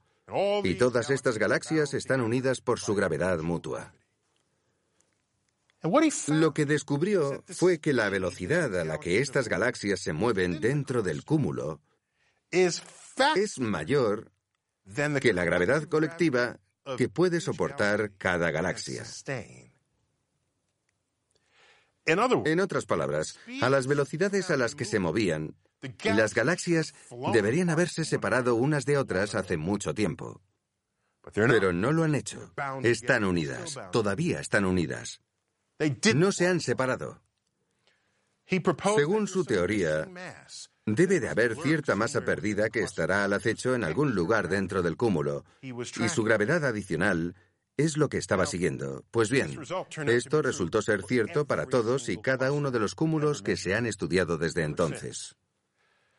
Y 0.62 0.74
todas 0.74 1.10
estas 1.10 1.38
galaxias 1.38 1.92
están 1.94 2.20
unidas 2.20 2.60
por 2.60 2.78
su 2.78 2.94
gravedad 2.94 3.40
mutua. 3.40 3.92
Lo 5.83 6.54
que 6.54 6.66
descubrió 6.66 7.45
fue 7.47 7.78
que 7.80 7.92
la 7.92 8.09
velocidad 8.09 8.75
a 8.78 8.85
la 8.85 8.99
que 8.99 9.21
estas 9.21 9.49
galaxias 9.49 10.00
se 10.00 10.12
mueven 10.12 10.61
dentro 10.61 11.02
del 11.02 11.25
cúmulo 11.25 11.80
es 12.50 12.83
mayor 13.59 14.33
que 15.21 15.33
la 15.33 15.45
gravedad 15.45 15.85
colectiva 15.85 16.59
que 16.97 17.09
puede 17.09 17.40
soportar 17.40 18.12
cada 18.16 18.50
galaxia. 18.50 19.04
En 22.04 22.61
otras 22.61 22.87
palabras, 22.87 23.38
a 23.61 23.68
las 23.68 23.87
velocidades 23.87 24.50
a 24.50 24.56
las 24.56 24.75
que 24.76 24.85
se 24.85 25.00
movían, 25.00 25.56
las 26.04 26.35
galaxias 26.35 26.95
deberían 27.33 27.71
haberse 27.71 28.04
separado 28.04 28.54
unas 28.54 28.85
de 28.85 28.97
otras 28.97 29.35
hace 29.35 29.56
mucho 29.56 29.92
tiempo. 29.92 30.40
Pero 31.35 31.73
no 31.73 31.90
lo 31.90 32.04
han 32.04 32.14
hecho. 32.14 32.52
Están 32.83 33.25
unidas. 33.25 33.76
Todavía 33.90 34.40
están 34.40 34.64
unidas. 34.64 35.21
No 36.14 36.33
se 36.33 36.47
han 36.47 36.61
separado. 36.61 37.23
Según 38.97 39.26
su 39.26 39.45
teoría, 39.45 40.09
debe 40.87 41.18
de 41.18 41.28
haber 41.28 41.56
cierta 41.56 41.97
masa 41.97 42.25
perdida 42.25 42.71
que 42.71 42.80
estará 42.80 43.25
al 43.25 43.33
acecho 43.33 43.75
en 43.75 43.83
algún 43.83 44.14
lugar 44.14 44.49
dentro 44.49 44.83
del 44.83 44.97
cúmulo, 44.97 45.45
y 45.61 46.09
su 46.09 46.23
gravedad 46.23 46.64
adicional 46.64 47.35
es 47.76 47.97
lo 47.97 48.09
que 48.09 48.18
estaba 48.18 48.47
siguiendo. 48.47 49.04
Pues 49.11 49.30
bien, 49.30 49.59
esto 50.06 50.42
resultó 50.42 50.80
ser 50.80 51.02
cierto 51.02 51.45
para 51.45 51.66
todos 51.66 52.09
y 52.09 52.16
cada 52.18 52.52
uno 52.52 52.71
de 52.71 52.78
los 52.78 52.95
cúmulos 52.95 53.42
que 53.42 53.56
se 53.56 53.75
han 53.75 53.87
estudiado 53.87 54.38
desde 54.38 54.62
entonces. 54.62 55.37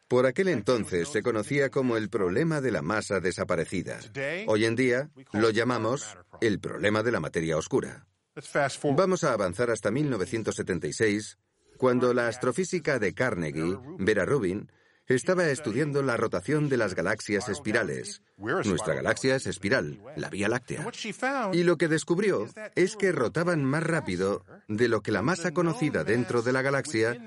Por 0.08 0.26
aquel 0.26 0.48
entonces 0.50 1.10
se 1.10 1.22
conocía 1.22 1.70
como 1.70 1.98
el 1.98 2.10
problema 2.10 2.62
de 2.62 2.72
la 2.72 2.82
masa 2.82 3.20
desaparecida. 3.20 4.00
Hoy 4.48 4.66
en 4.66 4.76
día 4.76 5.10
lo 5.34 5.50
llamamos 5.50 6.18
el 6.42 6.60
problema 6.60 7.04
de 7.04 7.12
la 7.12 7.20
materia 7.20 7.58
oscura. 7.58 8.08
Vamos 8.96 9.24
a 9.24 9.34
avanzar 9.34 9.72
hasta 9.72 9.92
1976, 9.92 11.38
cuando 11.78 12.14
la 12.14 12.28
astrofísica 12.28 13.00
de 13.00 13.14
Carnegie, 13.14 13.78
Vera 13.98 14.26
Rubin, 14.26 14.72
estaba 15.08 15.48
estudiando 15.48 16.04
la 16.04 16.18
rotación 16.18 16.68
de 16.68 16.78
las 16.78 16.94
galaxias 16.94 17.48
espirales. 17.50 18.22
Nuestra 18.38 18.94
galaxia 18.94 19.36
es 19.36 19.48
espiral, 19.48 20.02
la 20.16 20.30
Vía 20.30 20.50
Láctea. 20.50 20.86
Y 21.54 21.64
lo 21.64 21.78
que 21.78 21.88
descubrió 21.88 22.48
es 22.76 22.96
que 22.96 23.12
rotaban 23.12 23.64
más 23.64 23.84
rápido 23.84 24.44
de 24.68 24.90
lo 24.90 25.02
que 25.02 25.12
la 25.12 25.22
masa 25.22 25.52
conocida 25.52 26.04
dentro 26.04 26.42
de 26.42 26.52
la 26.52 26.62
galaxia 26.62 27.18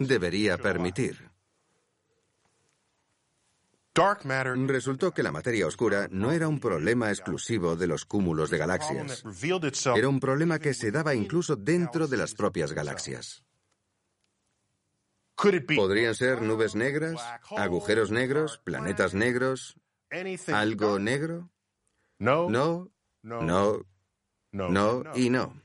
debería 0.00 0.58
permitir. 0.58 1.29
Resultó 3.94 5.12
que 5.12 5.22
la 5.22 5.32
materia 5.32 5.66
oscura 5.66 6.08
no 6.10 6.30
era 6.30 6.46
un 6.48 6.60
problema 6.60 7.10
exclusivo 7.10 7.76
de 7.76 7.86
los 7.88 8.04
cúmulos 8.04 8.50
de 8.50 8.58
galaxias. 8.58 9.24
Era 9.96 10.08
un 10.08 10.20
problema 10.20 10.58
que 10.58 10.74
se 10.74 10.90
daba 10.90 11.14
incluso 11.14 11.56
dentro 11.56 12.06
de 12.06 12.16
las 12.16 12.34
propias 12.34 12.72
galaxias. 12.72 13.44
¿Podrían 15.76 16.14
ser 16.14 16.42
nubes 16.42 16.74
negras, 16.74 17.20
agujeros 17.56 18.10
negros, 18.10 18.60
planetas 18.62 19.14
negros, 19.14 19.76
algo 20.52 20.98
negro? 20.98 21.50
No, 22.18 22.50
no, 22.50 22.90
no, 23.32 23.82
no 24.52 25.02
y 25.14 25.30
no. 25.30 25.60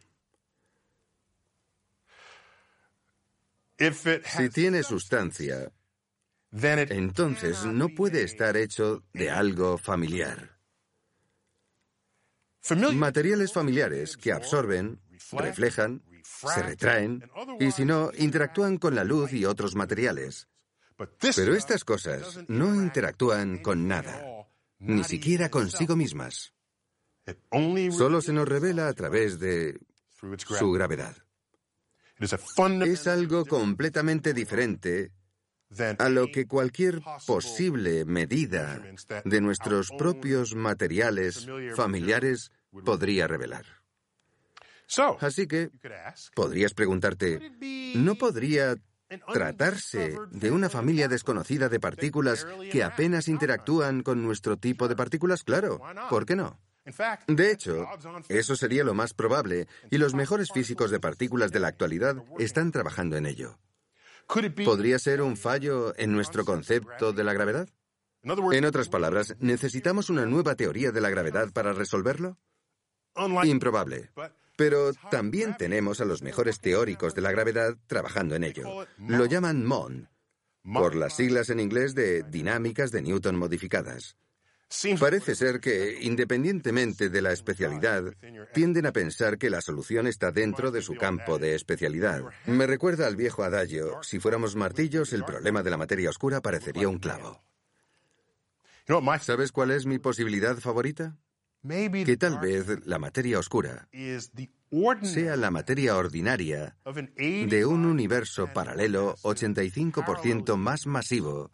Si 3.77 4.49
tiene 4.49 4.83
sustancia, 4.83 5.71
entonces 6.61 7.65
no 7.65 7.89
puede 7.89 8.23
estar 8.23 8.55
hecho 8.55 9.03
de 9.13 9.29
algo 9.29 9.77
familiar. 9.77 10.57
Materiales 12.93 13.53
familiares 13.53 14.17
que 14.17 14.31
absorben, 14.31 14.99
reflejan, 15.33 16.01
se 16.23 16.63
retraen 16.63 17.29
y 17.59 17.71
si 17.71 17.85
no, 17.85 18.09
interactúan 18.17 18.77
con 18.77 18.95
la 18.95 19.03
luz 19.03 19.33
y 19.33 19.45
otros 19.45 19.75
materiales. 19.75 20.47
Pero 21.35 21.53
estas 21.53 21.83
cosas 21.83 22.39
no 22.47 22.73
interactúan 22.73 23.59
con 23.59 23.87
nada, 23.87 24.47
ni 24.79 25.03
siquiera 25.03 25.49
consigo 25.49 25.95
mismas. 25.95 26.53
Solo 27.91 28.21
se 28.21 28.33
nos 28.33 28.47
revela 28.47 28.87
a 28.87 28.93
través 28.93 29.39
de 29.39 29.79
su 30.37 30.71
gravedad. 30.71 31.15
Es 32.17 33.07
algo 33.07 33.45
completamente 33.45 34.33
diferente 34.33 35.11
a 35.97 36.09
lo 36.09 36.31
que 36.31 36.47
cualquier 36.47 37.01
posible 37.25 38.05
medida 38.05 38.81
de 39.23 39.41
nuestros 39.41 39.91
propios 39.97 40.55
materiales 40.55 41.47
familiares 41.75 42.51
podría 42.83 43.27
revelar. 43.27 43.65
Así 45.19 45.47
que 45.47 45.71
podrías 46.35 46.73
preguntarte, 46.73 47.51
¿no 47.95 48.15
podría 48.15 48.75
tratarse 49.31 50.17
de 50.31 50.51
una 50.51 50.69
familia 50.69 51.07
desconocida 51.07 51.69
de 51.69 51.79
partículas 51.79 52.45
que 52.71 52.83
apenas 52.83 53.27
interactúan 53.27 54.03
con 54.03 54.23
nuestro 54.23 54.57
tipo 54.57 54.87
de 54.87 54.95
partículas? 54.95 55.43
Claro, 55.43 55.81
¿por 56.09 56.25
qué 56.25 56.35
no? 56.35 56.59
De 57.27 57.51
hecho, 57.51 57.87
eso 58.29 58.55
sería 58.55 58.83
lo 58.83 58.93
más 58.93 59.13
probable, 59.15 59.67
y 59.89 59.97
los 59.97 60.13
mejores 60.13 60.51
físicos 60.51 60.91
de 60.91 60.99
partículas 60.99 61.51
de 61.51 61.59
la 61.59 61.67
actualidad 61.67 62.23
están 62.37 62.71
trabajando 62.71 63.17
en 63.17 63.25
ello. 63.25 63.57
¿Podría 64.65 64.99
ser 64.99 65.21
un 65.21 65.37
fallo 65.37 65.93
en 65.97 66.11
nuestro 66.11 66.45
concepto 66.45 67.13
de 67.13 67.23
la 67.23 67.33
gravedad? 67.33 67.69
En 68.23 68.65
otras 68.65 68.89
palabras, 68.89 69.35
¿necesitamos 69.39 70.09
una 70.09 70.25
nueva 70.25 70.55
teoría 70.55 70.91
de 70.91 71.01
la 71.01 71.09
gravedad 71.09 71.51
para 71.53 71.73
resolverlo? 71.73 72.37
Improbable. 73.43 74.09
Pero 74.57 74.93
también 75.11 75.55
tenemos 75.57 76.01
a 76.01 76.05
los 76.05 76.21
mejores 76.21 76.59
teóricos 76.59 77.13
de 77.13 77.21
la 77.21 77.31
gravedad 77.31 77.77
trabajando 77.87 78.35
en 78.35 78.43
ello. 78.45 78.87
Lo 78.97 79.25
llaman 79.25 79.65
MON, 79.65 80.09
por 80.63 80.95
las 80.95 81.15
siglas 81.15 81.49
en 81.49 81.59
inglés 81.59 81.93
de 81.93 82.23
dinámicas 82.23 82.91
de 82.91 83.03
Newton 83.03 83.35
modificadas. 83.35 84.17
Parece 84.99 85.35
ser 85.35 85.59
que, 85.59 85.99
independientemente 86.01 87.09
de 87.09 87.21
la 87.21 87.31
especialidad, 87.31 88.13
tienden 88.53 88.85
a 88.85 88.91
pensar 88.91 89.37
que 89.37 89.49
la 89.49 89.61
solución 89.61 90.07
está 90.07 90.31
dentro 90.31 90.71
de 90.71 90.81
su 90.81 90.95
campo 90.95 91.37
de 91.37 91.55
especialidad. 91.55 92.23
Me 92.45 92.65
recuerda 92.65 93.07
al 93.07 93.15
viejo 93.15 93.43
adagio, 93.43 94.01
si 94.01 94.19
fuéramos 94.19 94.55
martillos, 94.55 95.13
el 95.13 95.23
problema 95.23 95.63
de 95.63 95.69
la 95.69 95.77
materia 95.77 96.09
oscura 96.09 96.41
parecería 96.41 96.89
un 96.89 96.99
clavo. 96.99 97.43
¿Sabes 99.21 99.51
cuál 99.51 99.71
es 99.71 99.85
mi 99.85 99.99
posibilidad 99.99 100.57
favorita? 100.57 101.15
que 101.67 102.17
tal 102.17 102.39
vez 102.39 102.85
la 102.85 102.99
materia 102.99 103.39
oscura 103.39 103.87
sea 105.01 105.35
la 105.35 105.49
materia 105.49 105.97
ordinaria 105.97 106.77
de 106.85 107.65
un 107.65 107.85
universo 107.85 108.53
paralelo 108.53 109.15
85% 109.23 110.57
más 110.57 110.85
masivo 110.85 111.51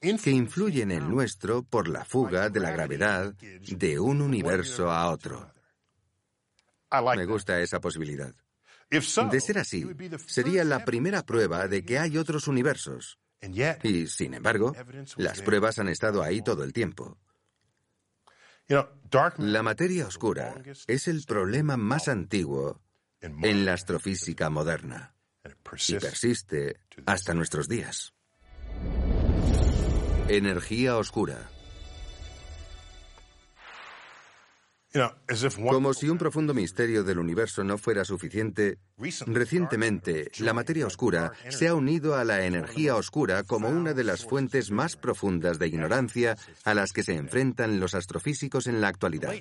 que 0.00 0.30
influye 0.30 0.82
en 0.82 0.90
el 0.90 1.08
nuestro 1.08 1.62
por 1.62 1.88
la 1.88 2.04
fuga 2.04 2.48
de 2.50 2.60
la 2.60 2.70
gravedad 2.70 3.34
de 3.34 3.98
un 3.98 4.20
universo 4.20 4.90
a 4.90 5.10
otro. 5.10 5.52
Me 7.16 7.26
gusta 7.26 7.60
esa 7.60 7.80
posibilidad. 7.80 8.34
De 8.90 9.40
ser 9.40 9.58
así, 9.58 9.86
sería 10.26 10.64
la 10.64 10.84
primera 10.84 11.22
prueba 11.24 11.68
de 11.68 11.84
que 11.84 11.98
hay 11.98 12.16
otros 12.16 12.48
universos. 12.48 13.18
Y, 13.82 14.06
sin 14.06 14.34
embargo, 14.34 14.74
las 15.16 15.42
pruebas 15.42 15.78
han 15.78 15.88
estado 15.88 16.22
ahí 16.22 16.42
todo 16.42 16.64
el 16.64 16.72
tiempo. 16.72 17.18
La 19.38 19.62
materia 19.62 20.06
oscura 20.06 20.54
es 20.86 21.08
el 21.08 21.24
problema 21.24 21.76
más 21.76 22.08
antiguo 22.08 22.80
en 23.20 23.64
la 23.64 23.74
astrofísica 23.74 24.50
moderna 24.50 25.14
y 25.88 25.94
persiste 25.94 26.80
hasta 27.06 27.34
nuestros 27.34 27.68
días. 27.68 28.12
Energía 30.28 30.98
oscura. 30.98 31.48
Como 35.70 35.94
si 35.94 36.08
un 36.08 36.18
profundo 36.18 36.52
misterio 36.52 37.02
del 37.02 37.18
universo 37.18 37.64
no 37.64 37.78
fuera 37.78 38.04
suficiente, 38.04 38.78
recientemente 39.26 40.30
la 40.40 40.52
materia 40.52 40.86
oscura 40.86 41.32
se 41.48 41.68
ha 41.68 41.74
unido 41.74 42.16
a 42.16 42.24
la 42.24 42.44
energía 42.44 42.96
oscura 42.96 43.42
como 43.42 43.68
una 43.68 43.94
de 43.94 44.04
las 44.04 44.24
fuentes 44.24 44.70
más 44.70 44.96
profundas 44.96 45.58
de 45.58 45.68
ignorancia 45.68 46.36
a 46.64 46.74
las 46.74 46.92
que 46.92 47.02
se 47.02 47.14
enfrentan 47.14 47.80
los 47.80 47.94
astrofísicos 47.94 48.66
en 48.66 48.80
la 48.80 48.88
actualidad. 48.88 49.34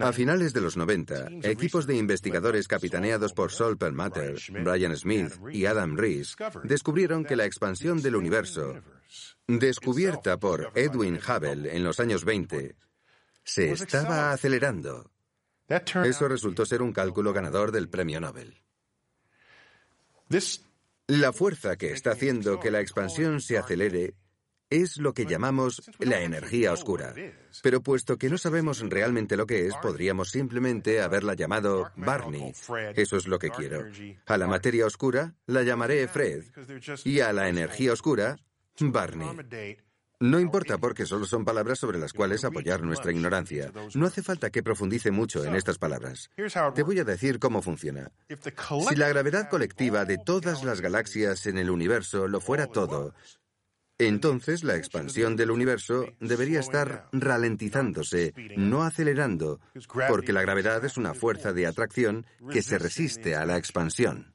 A 0.00 0.12
finales 0.12 0.52
de 0.52 0.60
los 0.60 0.76
90, 0.76 1.28
equipos 1.42 1.86
de 1.86 1.96
investigadores 1.96 2.66
capitaneados 2.66 3.32
por 3.34 3.52
Sol 3.52 3.76
Perlmutter, 3.76 4.36
Brian 4.64 4.96
Smith 4.96 5.32
y 5.52 5.66
Adam 5.66 5.96
Rees 5.96 6.36
descubrieron 6.64 7.24
que 7.24 7.36
la 7.36 7.44
expansión 7.44 8.00
del 8.00 8.16
universo, 8.16 8.80
descubierta 9.46 10.38
por 10.38 10.72
Edwin 10.74 11.16
Hubble 11.16 11.76
en 11.76 11.84
los 11.84 12.00
años 12.00 12.24
20, 12.24 12.76
se 13.42 13.72
estaba 13.72 14.32
acelerando. 14.32 15.10
Eso 16.04 16.28
resultó 16.28 16.66
ser 16.66 16.82
un 16.82 16.92
cálculo 16.92 17.32
ganador 17.32 17.72
del 17.72 17.88
premio 17.88 18.20
Nobel. 18.20 18.60
La 21.06 21.32
fuerza 21.32 21.76
que 21.76 21.92
está 21.92 22.12
haciendo 22.12 22.58
que 22.58 22.70
la 22.70 22.80
expansión 22.80 23.40
se 23.40 23.58
acelere 23.58 24.14
es 24.70 24.96
lo 24.96 25.12
que 25.12 25.26
llamamos 25.26 25.82
la 25.98 26.22
energía 26.22 26.72
oscura. 26.72 27.14
Pero 27.62 27.82
puesto 27.82 28.16
que 28.16 28.30
no 28.30 28.38
sabemos 28.38 28.80
realmente 28.80 29.36
lo 29.36 29.46
que 29.46 29.66
es, 29.66 29.74
podríamos 29.76 30.30
simplemente 30.30 31.00
haberla 31.02 31.34
llamado 31.34 31.90
Barney. 31.96 32.52
Eso 32.94 33.16
es 33.16 33.26
lo 33.26 33.38
que 33.38 33.50
quiero. 33.50 33.84
A 34.26 34.38
la 34.38 34.46
materia 34.46 34.86
oscura 34.86 35.34
la 35.46 35.62
llamaré 35.62 36.08
Fred 36.08 36.44
y 37.04 37.20
a 37.20 37.32
la 37.32 37.48
energía 37.48 37.92
oscura 37.92 38.38
Barney. 38.80 39.76
No 40.20 40.40
importa 40.40 40.78
porque 40.78 41.06
solo 41.06 41.26
son 41.26 41.44
palabras 41.44 41.78
sobre 41.78 41.98
las 41.98 42.12
cuales 42.12 42.44
apoyar 42.44 42.82
nuestra 42.82 43.12
ignorancia. 43.12 43.70
No 43.94 44.06
hace 44.06 44.22
falta 44.22 44.50
que 44.50 44.62
profundice 44.62 45.10
mucho 45.10 45.44
en 45.44 45.54
estas 45.54 45.78
palabras. 45.78 46.30
Te 46.74 46.82
voy 46.82 46.98
a 46.98 47.04
decir 47.04 47.38
cómo 47.38 47.62
funciona. 47.62 48.10
Si 48.88 48.96
la 48.96 49.08
gravedad 49.08 49.50
colectiva 49.50 50.04
de 50.04 50.18
todas 50.18 50.64
las 50.64 50.80
galaxias 50.80 51.46
en 51.46 51.58
el 51.58 51.68
universo 51.68 52.28
lo 52.28 52.40
fuera 52.40 52.66
todo, 52.68 53.14
entonces 53.98 54.64
la 54.64 54.76
expansión 54.76 55.36
del 55.36 55.50
universo 55.50 56.06
debería 56.20 56.60
estar 56.60 57.08
ralentizándose, 57.12 58.34
no 58.56 58.82
acelerando, 58.82 59.60
porque 60.08 60.32
la 60.32 60.42
gravedad 60.42 60.84
es 60.84 60.96
una 60.96 61.14
fuerza 61.14 61.52
de 61.52 61.66
atracción 61.66 62.26
que 62.50 62.62
se 62.62 62.78
resiste 62.78 63.36
a 63.36 63.46
la 63.46 63.56
expansión. 63.56 64.33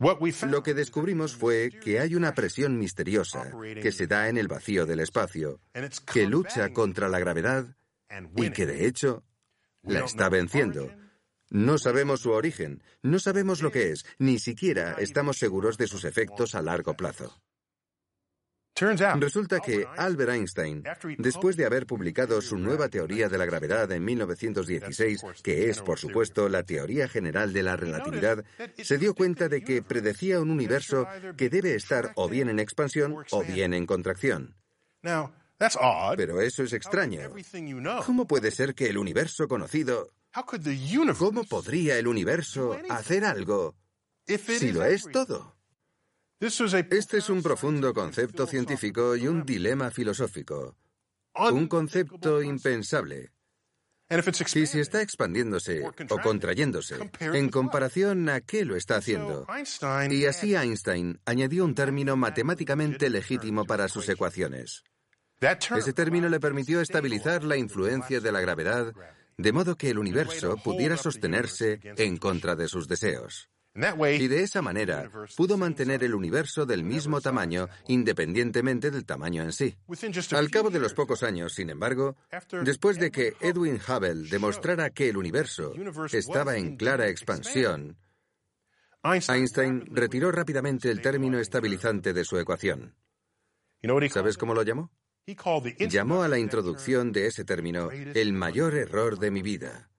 Lo 0.00 0.62
que 0.62 0.72
descubrimos 0.72 1.36
fue 1.36 1.70
que 1.70 2.00
hay 2.00 2.14
una 2.14 2.32
presión 2.32 2.78
misteriosa 2.78 3.52
que 3.82 3.92
se 3.92 4.06
da 4.06 4.28
en 4.28 4.38
el 4.38 4.48
vacío 4.48 4.86
del 4.86 5.00
espacio, 5.00 5.60
que 6.10 6.26
lucha 6.26 6.72
contra 6.72 7.08
la 7.08 7.18
gravedad 7.18 7.76
y 8.34 8.50
que 8.50 8.64
de 8.64 8.86
hecho 8.86 9.24
la 9.82 10.04
está 10.04 10.30
venciendo. 10.30 10.90
No 11.50 11.78
sabemos 11.78 12.20
su 12.20 12.30
origen, 12.30 12.82
no 13.02 13.18
sabemos 13.18 13.60
lo 13.60 13.70
que 13.70 13.90
es, 13.90 14.06
ni 14.18 14.38
siquiera 14.38 14.94
estamos 14.98 15.36
seguros 15.36 15.76
de 15.76 15.86
sus 15.86 16.04
efectos 16.04 16.54
a 16.54 16.62
largo 16.62 16.94
plazo. 16.94 17.34
Resulta 19.18 19.60
que 19.60 19.86
Albert 19.96 20.32
Einstein, 20.32 20.82
después 21.18 21.56
de 21.56 21.66
haber 21.66 21.86
publicado 21.86 22.40
su 22.40 22.56
nueva 22.56 22.88
teoría 22.88 23.28
de 23.28 23.38
la 23.38 23.44
gravedad 23.44 23.90
en 23.92 24.04
1916, 24.04 25.22
que 25.42 25.68
es, 25.68 25.80
por 25.80 25.98
supuesto, 25.98 26.48
la 26.48 26.62
teoría 26.62 27.08
general 27.08 27.52
de 27.52 27.62
la 27.62 27.76
relatividad, 27.76 28.44
se 28.82 28.98
dio 28.98 29.14
cuenta 29.14 29.48
de 29.48 29.62
que 29.62 29.82
predecía 29.82 30.40
un 30.40 30.50
universo 30.50 31.06
que 31.36 31.50
debe 31.50 31.74
estar 31.74 32.12
o 32.16 32.28
bien 32.28 32.48
en 32.48 32.58
expansión 32.58 33.16
o 33.30 33.42
bien 33.44 33.74
en 33.74 33.86
contracción. 33.86 34.56
Pero 36.16 36.40
eso 36.40 36.62
es 36.62 36.72
extraño. 36.72 37.30
¿Cómo 38.06 38.26
puede 38.26 38.50
ser 38.50 38.74
que 38.74 38.88
el 38.88 38.98
universo 38.98 39.46
conocido... 39.46 40.12
¿Cómo 41.18 41.44
podría 41.44 41.98
el 41.98 42.06
universo 42.06 42.78
hacer 42.88 43.24
algo 43.24 43.74
si 44.26 44.72
lo 44.72 44.84
es 44.84 45.04
todo? 45.12 45.59
Este 46.40 47.18
es 47.18 47.28
un 47.28 47.42
profundo 47.42 47.92
concepto 47.92 48.46
científico 48.46 49.14
y 49.14 49.28
un 49.28 49.44
dilema 49.44 49.90
filosófico. 49.90 50.74
Un 51.34 51.68
concepto 51.68 52.40
impensable. 52.40 53.32
Y 54.54 54.66
si 54.66 54.80
está 54.80 55.02
expandiéndose 55.02 55.84
o 56.08 56.18
contrayéndose, 56.18 57.10
en 57.20 57.50
comparación 57.50 58.28
a 58.30 58.40
qué 58.40 58.64
lo 58.64 58.74
está 58.74 58.96
haciendo. 58.96 59.46
Y 60.10 60.24
así 60.24 60.54
Einstein 60.54 61.20
añadió 61.26 61.64
un 61.64 61.74
término 61.74 62.16
matemáticamente 62.16 63.10
legítimo 63.10 63.66
para 63.66 63.88
sus 63.88 64.08
ecuaciones. 64.08 64.82
Ese 65.76 65.92
término 65.92 66.30
le 66.30 66.40
permitió 66.40 66.80
estabilizar 66.80 67.44
la 67.44 67.58
influencia 67.58 68.20
de 68.20 68.32
la 68.32 68.40
gravedad, 68.40 68.94
de 69.36 69.52
modo 69.52 69.76
que 69.76 69.90
el 69.90 69.98
universo 69.98 70.56
pudiera 70.56 70.96
sostenerse 70.96 71.80
en 71.84 72.16
contra 72.16 72.56
de 72.56 72.66
sus 72.66 72.88
deseos. 72.88 73.50
Y 73.74 74.28
de 74.28 74.42
esa 74.42 74.62
manera 74.62 75.08
pudo 75.36 75.56
mantener 75.56 76.02
el 76.02 76.14
universo 76.14 76.66
del 76.66 76.82
mismo 76.82 77.20
tamaño 77.20 77.68
independientemente 77.86 78.90
del 78.90 79.04
tamaño 79.04 79.42
en 79.42 79.52
sí. 79.52 79.76
Al 80.32 80.50
cabo 80.50 80.70
de 80.70 80.80
los 80.80 80.94
pocos 80.94 81.22
años, 81.22 81.54
sin 81.54 81.70
embargo, 81.70 82.16
después 82.64 82.98
de 82.98 83.10
que 83.10 83.34
Edwin 83.40 83.80
Hubble 83.86 84.28
demostrara 84.28 84.90
que 84.90 85.08
el 85.08 85.16
universo 85.16 85.72
estaba 86.12 86.56
en 86.56 86.76
clara 86.76 87.08
expansión, 87.08 87.96
Einstein 89.02 89.86
retiró 89.94 90.30
rápidamente 90.32 90.90
el 90.90 91.00
término 91.00 91.38
estabilizante 91.38 92.12
de 92.12 92.24
su 92.24 92.38
ecuación. 92.38 92.96
¿Sabes 94.10 94.36
cómo 94.36 94.52
lo 94.52 94.62
llamó? 94.62 94.90
Llamó 95.88 96.22
a 96.22 96.28
la 96.28 96.38
introducción 96.38 97.12
de 97.12 97.26
ese 97.26 97.44
término 97.44 97.90
el 97.90 98.32
mayor 98.32 98.74
error 98.74 99.18
de 99.18 99.30
mi 99.30 99.42
vida. 99.42 99.89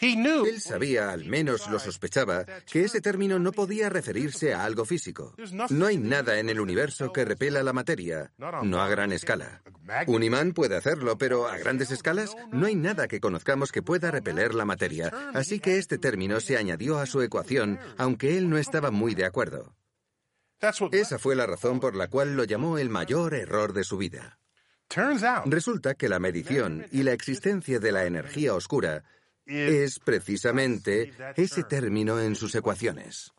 Él 0.00 0.60
sabía, 0.60 1.10
al 1.10 1.26
menos 1.26 1.68
lo 1.68 1.78
sospechaba, 1.78 2.46
que 2.70 2.84
ese 2.84 3.00
término 3.00 3.38
no 3.38 3.52
podía 3.52 3.88
referirse 3.88 4.54
a 4.54 4.64
algo 4.64 4.84
físico. 4.84 5.34
No 5.70 5.86
hay 5.86 5.98
nada 5.98 6.38
en 6.38 6.48
el 6.48 6.60
universo 6.60 7.12
que 7.12 7.24
repela 7.24 7.62
la 7.62 7.72
materia, 7.72 8.32
no 8.38 8.80
a 8.80 8.88
gran 8.88 9.12
escala. 9.12 9.62
Un 10.06 10.22
imán 10.22 10.52
puede 10.52 10.76
hacerlo, 10.76 11.18
pero 11.18 11.46
a 11.46 11.58
grandes 11.58 11.90
escalas 11.90 12.34
no 12.50 12.66
hay 12.66 12.76
nada 12.76 13.08
que 13.08 13.20
conozcamos 13.20 13.72
que 13.72 13.82
pueda 13.82 14.10
repeler 14.10 14.54
la 14.54 14.64
materia, 14.64 15.12
así 15.34 15.60
que 15.60 15.78
este 15.78 15.98
término 15.98 16.40
se 16.40 16.56
añadió 16.56 16.98
a 16.98 17.06
su 17.06 17.20
ecuación, 17.22 17.78
aunque 17.98 18.38
él 18.38 18.48
no 18.48 18.56
estaba 18.56 18.90
muy 18.90 19.14
de 19.14 19.26
acuerdo. 19.26 19.74
Esa 20.92 21.18
fue 21.18 21.36
la 21.36 21.46
razón 21.46 21.80
por 21.80 21.96
la 21.96 22.08
cual 22.08 22.36
lo 22.36 22.44
llamó 22.44 22.78
el 22.78 22.90
mayor 22.90 23.34
error 23.34 23.72
de 23.72 23.84
su 23.84 23.96
vida. 23.96 24.38
Resulta 25.46 25.94
que 25.94 26.08
la 26.08 26.18
medición 26.18 26.86
y 26.90 27.02
la 27.02 27.12
existencia 27.12 27.78
de 27.78 27.92
la 27.92 28.06
energía 28.06 28.54
oscura 28.54 29.04
es 29.46 29.98
precisamente 29.98 31.12
ese 31.36 31.64
término 31.64 32.20
en 32.20 32.34
sus 32.36 32.54
ecuaciones. 32.54 33.32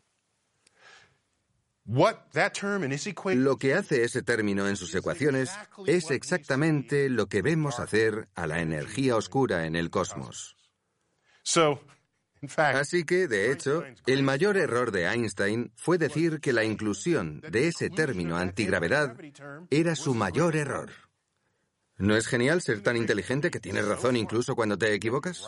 Lo 1.84 3.56
que 3.56 3.74
hace 3.74 4.04
ese 4.04 4.22
término 4.22 4.68
en 4.68 4.76
sus 4.76 4.94
ecuaciones 4.94 5.50
es 5.86 6.10
exactamente 6.10 7.08
lo 7.08 7.26
que 7.26 7.42
vemos 7.42 7.80
hacer 7.80 8.28
a 8.34 8.46
la 8.46 8.60
energía 8.60 9.16
oscura 9.16 9.66
en 9.66 9.74
el 9.74 9.90
cosmos. 9.90 10.56
Así 12.56 13.04
que, 13.04 13.28
de 13.28 13.52
hecho, 13.52 13.84
el 14.06 14.22
mayor 14.22 14.56
error 14.56 14.90
de 14.90 15.06
Einstein 15.06 15.72
fue 15.76 15.98
decir 15.98 16.40
que 16.40 16.52
la 16.52 16.64
inclusión 16.64 17.40
de 17.40 17.68
ese 17.68 17.88
término 17.88 18.36
antigravedad 18.36 19.16
era 19.70 19.94
su 19.94 20.14
mayor 20.14 20.56
error. 20.56 20.90
¿No 21.98 22.16
es 22.16 22.26
genial 22.26 22.60
ser 22.62 22.82
tan 22.82 22.96
inteligente 22.96 23.50
que 23.50 23.60
tienes 23.60 23.86
razón 23.86 24.16
incluso 24.16 24.56
cuando 24.56 24.76
te 24.76 24.92
equivocas? 24.92 25.44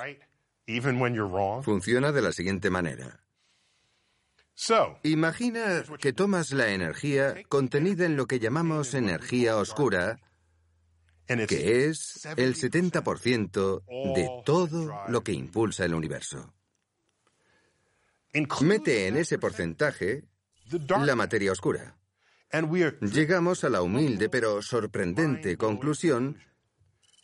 Funciona 1.62 2.12
de 2.12 2.22
la 2.22 2.32
siguiente 2.32 2.70
manera. 2.70 3.20
Imagina 5.02 5.82
que 5.98 6.12
tomas 6.12 6.52
la 6.52 6.68
energía 6.68 7.42
contenida 7.48 8.06
en 8.06 8.16
lo 8.16 8.26
que 8.26 8.38
llamamos 8.38 8.94
energía 8.94 9.56
oscura, 9.56 10.20
que 11.26 11.86
es 11.86 12.26
el 12.36 12.54
70% 12.54 13.82
de 14.14 14.30
todo 14.44 15.04
lo 15.08 15.24
que 15.24 15.32
impulsa 15.32 15.84
el 15.84 15.94
universo. 15.94 16.54
Mete 18.62 19.08
en 19.08 19.16
ese 19.16 19.38
porcentaje 19.38 20.24
la 20.88 21.16
materia 21.16 21.52
oscura. 21.52 21.98
Llegamos 23.00 23.64
a 23.64 23.68
la 23.68 23.82
humilde 23.82 24.28
pero 24.28 24.62
sorprendente 24.62 25.56
conclusión 25.56 26.38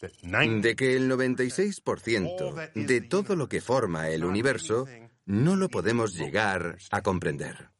de 0.00 0.76
que 0.76 0.96
el 0.96 1.10
96% 1.10 2.72
de 2.74 3.00
todo 3.02 3.36
lo 3.36 3.48
que 3.48 3.60
forma 3.60 4.08
el 4.08 4.24
universo 4.24 4.86
no 5.26 5.56
lo 5.56 5.68
podemos 5.68 6.14
llegar 6.14 6.78
a 6.90 7.02
comprender. 7.02 7.70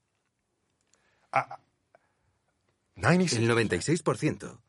El 2.94 3.50
96%. 3.50 4.60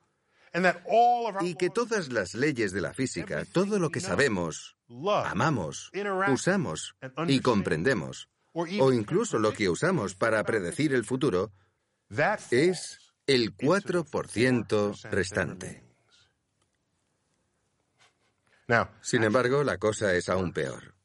Y 1.42 1.56
que 1.56 1.70
todas 1.70 2.12
las 2.12 2.34
leyes 2.34 2.72
de 2.72 2.82
la 2.82 2.94
física, 2.94 3.46
todo 3.46 3.80
lo 3.80 3.90
que 3.90 4.00
sabemos, 4.02 4.78
amamos, 5.26 5.92
usamos 6.30 6.96
y 7.28 7.40
comprendemos, 7.40 8.30
o 8.54 8.92
incluso 8.92 9.40
lo 9.40 9.54
que 9.54 9.70
usamos 9.70 10.16
para 10.16 10.44
predecir 10.44 10.94
el 10.94 11.06
futuro, 11.06 11.52
es 12.52 13.14
el 13.28 13.56
4% 13.56 15.10
restante. 15.10 15.91
Sin 19.02 19.24
embargo, 19.24 19.64
la 19.64 19.78
cosa 19.78 20.16
es 20.16 20.30
aún 20.30 20.54
peor. 20.54 20.96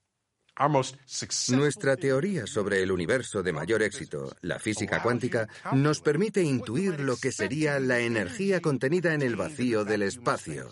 Nuestra 1.50 1.96
teoría 1.96 2.46
sobre 2.46 2.82
el 2.82 2.90
universo 2.90 3.42
de 3.42 3.52
mayor 3.52 3.82
éxito, 3.82 4.34
la 4.40 4.58
física 4.58 5.02
cuántica, 5.02 5.48
nos 5.72 6.00
permite 6.00 6.42
intuir 6.42 7.00
lo 7.00 7.16
que 7.16 7.30
sería 7.30 7.78
la 7.78 7.98
energía 8.00 8.60
contenida 8.60 9.12
en 9.12 9.22
el 9.22 9.36
vacío 9.36 9.84
del 9.84 10.02
espacio. 10.02 10.70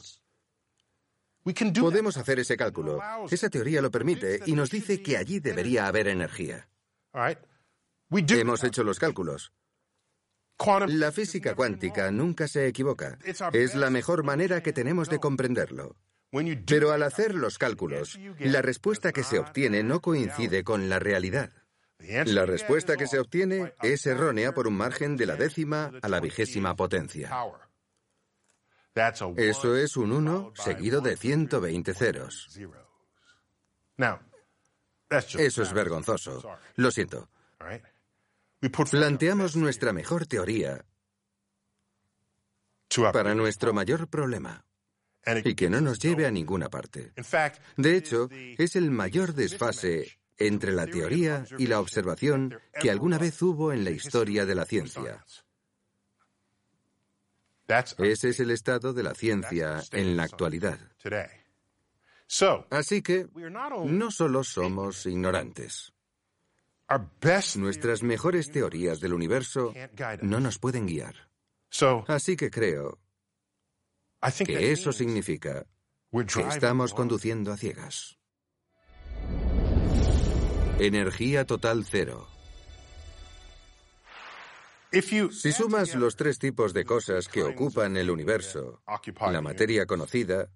Podemos 1.78 2.16
hacer 2.16 2.38
ese 2.38 2.56
cálculo. 2.56 3.00
Esa 3.30 3.50
teoría 3.50 3.82
lo 3.82 3.90
permite 3.90 4.40
y 4.46 4.52
nos 4.52 4.70
dice 4.70 5.02
que 5.02 5.18
allí 5.18 5.40
debería 5.40 5.86
haber 5.86 6.08
energía. 6.08 6.66
Hemos 8.10 8.64
hecho 8.64 8.84
los 8.84 8.98
cálculos. 8.98 9.52
La 10.88 11.12
física 11.12 11.54
cuántica 11.54 12.10
nunca 12.10 12.48
se 12.48 12.66
equivoca. 12.66 13.18
Es 13.52 13.74
la 13.74 13.90
mejor 13.90 14.22
manera 14.22 14.62
que 14.62 14.72
tenemos 14.72 15.10
de 15.10 15.18
comprenderlo. 15.18 15.96
Pero 16.66 16.92
al 16.92 17.02
hacer 17.02 17.34
los 17.34 17.58
cálculos, 17.58 18.18
la 18.38 18.62
respuesta 18.62 19.12
que 19.12 19.22
se 19.22 19.38
obtiene 19.38 19.82
no 19.82 20.00
coincide 20.00 20.64
con 20.64 20.88
la 20.88 20.98
realidad. 20.98 21.52
La 22.26 22.44
respuesta 22.44 22.96
que 22.96 23.06
se 23.06 23.18
obtiene 23.18 23.74
es 23.82 24.04
errónea 24.06 24.52
por 24.52 24.66
un 24.66 24.76
margen 24.76 25.16
de 25.16 25.26
la 25.26 25.36
décima 25.36 25.92
a 26.02 26.08
la 26.08 26.20
vigésima 26.20 26.74
potencia. 26.74 27.30
Eso 29.36 29.76
es 29.76 29.96
un 29.96 30.12
1 30.12 30.52
seguido 30.56 31.00
de 31.00 31.16
120 31.16 31.94
ceros. 31.94 32.48
Eso 35.38 35.62
es 35.62 35.72
vergonzoso. 35.72 36.58
Lo 36.76 36.90
siento. 36.90 37.28
Planteamos 38.90 39.56
nuestra 39.56 39.92
mejor 39.92 40.26
teoría 40.26 40.84
para 43.12 43.34
nuestro 43.34 43.72
mayor 43.72 44.08
problema 44.08 44.64
y 45.44 45.54
que 45.54 45.70
no 45.70 45.80
nos 45.80 45.98
lleve 45.98 46.26
a 46.26 46.30
ninguna 46.30 46.68
parte. 46.68 47.12
De 47.76 47.96
hecho, 47.96 48.28
es 48.30 48.76
el 48.76 48.90
mayor 48.90 49.34
desfase 49.34 50.18
entre 50.36 50.72
la 50.72 50.86
teoría 50.86 51.44
y 51.58 51.66
la 51.66 51.80
observación 51.80 52.58
que 52.80 52.90
alguna 52.90 53.18
vez 53.18 53.40
hubo 53.42 53.72
en 53.72 53.84
la 53.84 53.90
historia 53.90 54.46
de 54.46 54.54
la 54.54 54.64
ciencia. 54.64 55.24
Ese 57.98 58.28
es 58.28 58.40
el 58.40 58.50
estado 58.50 58.92
de 58.92 59.02
la 59.02 59.14
ciencia 59.14 59.82
en 59.92 60.16
la 60.16 60.24
actualidad. 60.24 60.78
Así 62.70 63.02
que 63.02 63.28
no 63.86 64.10
solo 64.10 64.44
somos 64.44 65.06
ignorantes. 65.06 65.92
Nuestras 67.56 68.02
mejores 68.02 68.50
teorías 68.50 69.00
del 69.00 69.14
universo 69.14 69.72
no 70.22 70.40
nos 70.40 70.58
pueden 70.58 70.86
guiar. 70.86 71.30
Así 72.06 72.36
que 72.36 72.50
creo 72.50 72.98
que 74.32 74.72
eso 74.72 74.92
significa 74.92 75.66
que 76.10 76.42
estamos 76.42 76.94
conduciendo 76.94 77.52
a 77.52 77.56
ciegas. 77.56 78.18
Energía 80.78 81.44
total 81.44 81.84
cero. 81.84 82.33
Si 85.02 85.52
sumas 85.52 85.94
los 85.96 86.14
tres 86.14 86.38
tipos 86.38 86.72
de 86.72 86.84
cosas 86.84 87.26
que 87.28 87.42
ocupan 87.42 87.96
el 87.96 88.10
universo, 88.10 88.80
la 89.30 89.40
materia 89.40 89.86
conocida 89.86 90.48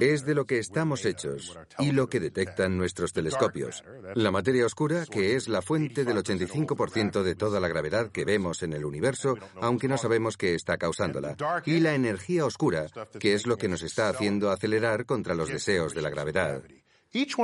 es 0.00 0.24
de 0.24 0.34
lo 0.34 0.46
que 0.46 0.58
estamos 0.58 1.04
hechos 1.04 1.58
y 1.78 1.92
lo 1.92 2.08
que 2.08 2.20
detectan 2.20 2.78
nuestros 2.78 3.12
telescopios. 3.12 3.84
La 4.14 4.30
materia 4.30 4.64
oscura, 4.64 5.04
que 5.04 5.36
es 5.36 5.48
la 5.48 5.60
fuente 5.60 6.04
del 6.04 6.16
85% 6.16 7.22
de 7.22 7.34
toda 7.34 7.60
la 7.60 7.68
gravedad 7.68 8.10
que 8.10 8.24
vemos 8.24 8.62
en 8.62 8.72
el 8.72 8.84
universo, 8.84 9.36
aunque 9.60 9.88
no 9.88 9.98
sabemos 9.98 10.36
qué 10.36 10.54
está 10.54 10.78
causándola. 10.78 11.36
Y 11.66 11.80
la 11.80 11.94
energía 11.94 12.46
oscura, 12.46 12.86
que 13.18 13.34
es 13.34 13.46
lo 13.46 13.58
que 13.58 13.68
nos 13.68 13.82
está 13.82 14.08
haciendo 14.08 14.50
acelerar 14.50 15.04
contra 15.04 15.34
los 15.34 15.48
deseos 15.48 15.94
de 15.94 16.02
la 16.02 16.10
gravedad. 16.10 16.62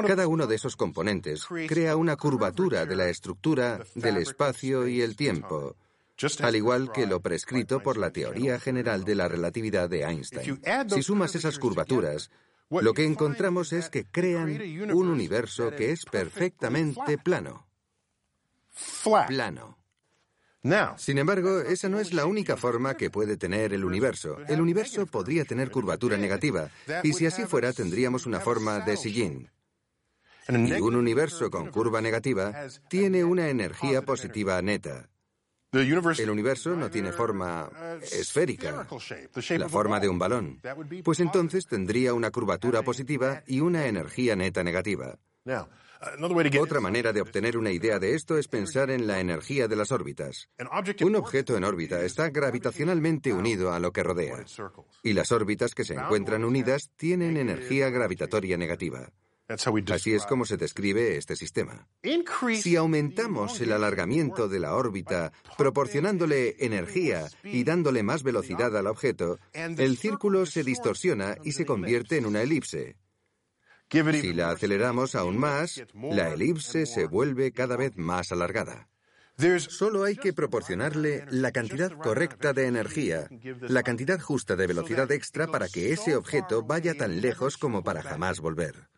Cada 0.07 0.29
uno 0.29 0.47
de 0.47 0.57
esos 0.57 0.77
componentes 0.77 1.47
crea 1.66 1.97
una 1.97 2.16
curvatura 2.16 2.85
de 2.85 2.97
la 2.97 3.09
estructura 3.09 3.81
del 3.95 4.18
espacio 4.18 4.87
y 4.87 5.01
el 5.01 5.16
tiempo 5.16 5.77
al 6.41 6.57
igual 6.57 6.93
que 6.93 7.07
lo 7.07 7.21
prescrito 7.21 7.81
por 7.83 7.97
la 7.97 8.11
teoría 8.11 8.59
general 8.59 9.05
de 9.05 9.15
la 9.15 9.29
relatividad 9.29 9.89
de 9.89 10.03
Einstein. 10.03 10.61
Si 10.89 11.03
sumas 11.03 11.35
esas 11.35 11.59
curvaturas, 11.59 12.31
lo 12.71 12.95
que 12.95 13.05
encontramos 13.05 13.73
es 13.73 13.91
que 13.91 14.05
crean 14.05 14.51
un 14.93 15.09
universo 15.09 15.71
que 15.71 15.93
es 15.93 16.05
perfectamente 16.05 17.19
plano. 17.19 17.67
Plano. 19.27 19.79
Sin 20.97 21.19
embargo, 21.19 21.61
esa 21.61 21.89
no 21.89 21.99
es 21.99 22.15
la 22.15 22.25
única 22.25 22.57
forma 22.57 22.97
que 22.97 23.11
puede 23.11 23.37
tener 23.37 23.75
el 23.75 23.85
universo. 23.85 24.39
El 24.49 24.61
universo 24.61 25.07
podría 25.07 25.45
tener 25.45 25.71
curvatura 25.71 26.17
negativa, 26.17 26.71
y 27.03 27.13
si 27.13 27.27
así 27.27 27.45
fuera 27.45 27.73
tendríamos 27.73 28.27
una 28.27 28.41
forma 28.41 28.81
de 28.81 28.97
sillín. 28.97 29.51
Y 30.49 30.73
un 30.81 30.97
universo 30.97 31.51
con 31.51 31.71
curva 31.71 32.01
negativa 32.01 32.67
tiene 32.89 33.25
una 33.25 33.49
energía 33.49 34.03
positiva 34.03 34.61
neta. 34.63 35.09
El 35.73 36.31
universo 36.31 36.77
no 36.77 36.91
tiene 36.91 37.13
forma 37.13 37.71
esférica, 38.03 38.87
la 39.57 39.69
forma 39.69 40.01
de 40.01 40.09
un 40.09 40.19
balón. 40.19 40.61
Pues 41.03 41.21
entonces 41.21 41.67
tendría 41.67 42.13
una 42.13 42.31
curvatura 42.31 42.83
positiva 42.83 43.43
y 43.47 43.61
una 43.61 43.87
energía 43.87 44.37
neta 44.37 44.63
negativa. 44.63 45.17
Otra 46.61 46.81
manera 46.81 47.13
de 47.13 47.21
obtener 47.21 47.57
una 47.57 47.71
idea 47.71 47.99
de 47.99 48.15
esto 48.15 48.37
es 48.37 48.49
pensar 48.49 48.91
en 48.91 49.07
la 49.07 49.21
energía 49.21 49.69
de 49.69 49.77
las 49.77 49.93
órbitas. 49.93 50.49
Un 51.01 51.17
objeto 51.17 51.57
en 51.57 51.65
órbita 51.65 52.05
está 52.05 52.29
gravitacionalmente 52.29 53.33
unido 53.33 53.73
a 53.73 53.79
lo 53.79 53.93
que 53.93 54.03
rodea, 54.03 54.45
y 55.03 55.13
las 55.13 55.33
órbitas 55.33 55.75
que 55.75 55.85
se 55.85 55.95
encuentran 55.95 56.45
unidas 56.45 56.91
tienen 56.97 57.37
energía 57.37 57.89
gravitatoria 57.89 58.59
negativa. 58.59 59.09
Así 59.93 60.15
es 60.15 60.27
como 60.27 60.45
se 60.45 60.57
describe 60.57 61.17
este 61.17 61.37
sistema. 61.37 61.87
Si 62.55 62.77
aumentamos 62.77 63.61
el 63.61 63.73
alargamiento 63.73 64.49
de 64.49 64.61
la 64.61 64.75
órbita, 64.75 65.33
proporcionándole 65.57 66.57
energía 66.59 67.29
y 67.45 67.65
dándole 67.65 68.03
más 68.03 68.23
velocidad 68.23 68.77
al 68.77 68.87
objeto, 68.87 69.38
el 69.53 69.97
círculo 69.97 70.47
se 70.47 70.65
distorsiona 70.65 71.37
y 71.45 71.53
se 71.53 71.67
convierte 71.67 72.17
en 72.17 72.27
una 72.27 72.43
elipse. 72.43 72.97
Si 73.91 74.33
la 74.33 74.51
aceleramos 74.51 75.15
aún 75.15 75.37
más, 75.37 75.83
la 75.93 76.33
elipse 76.33 76.87
se 76.87 77.07
vuelve 77.07 77.53
cada 77.53 77.77
vez 77.77 77.97
más 77.97 78.33
alargada. 78.33 78.88
Solo 79.59 80.05
hay 80.05 80.17
que 80.17 80.33
proporcionarle 80.33 81.25
la 81.31 81.53
cantidad 81.53 81.91
correcta 81.93 82.53
de 82.53 82.67
energía, 82.67 83.29
la 83.61 83.83
cantidad 83.83 84.21
justa 84.21 84.57
de 84.57 84.67
velocidad 84.67 85.11
extra 85.11 85.47
para 85.47 85.69
que 85.69 85.93
ese 85.93 86.17
objeto 86.17 86.62
vaya 86.62 86.95
tan 86.95 87.21
lejos 87.21 87.59
como 87.59 87.83
para 87.83 88.03
jamás 88.03 88.41
volver. 88.41 88.91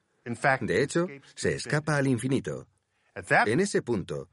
De 0.61 0.83
hecho, 0.83 1.07
se 1.35 1.55
escapa 1.55 1.97
al 1.97 2.07
infinito. 2.07 2.67
En 3.47 3.61
ese 3.61 3.83
punto, 3.83 4.29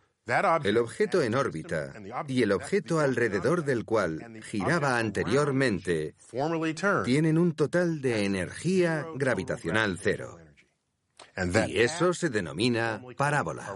el 0.64 0.78
objeto 0.78 1.22
en 1.22 1.36
órbita 1.36 1.94
y 2.28 2.44
el 2.44 2.52
objeto 2.52 3.00
alrededor 3.00 3.66
del 3.66 3.86
cual 3.86 4.42
giraba 4.44 4.98
anteriormente 4.98 6.16
tienen 7.04 7.38
un 7.38 7.54
total 7.54 8.02
de 8.02 8.26
energía 8.26 9.06
gravitacional 9.16 9.98
cero. 10.02 10.38
Y 11.68 11.80
eso 11.80 12.14
se 12.14 12.30
denomina 12.30 13.02
parábola. 13.18 13.76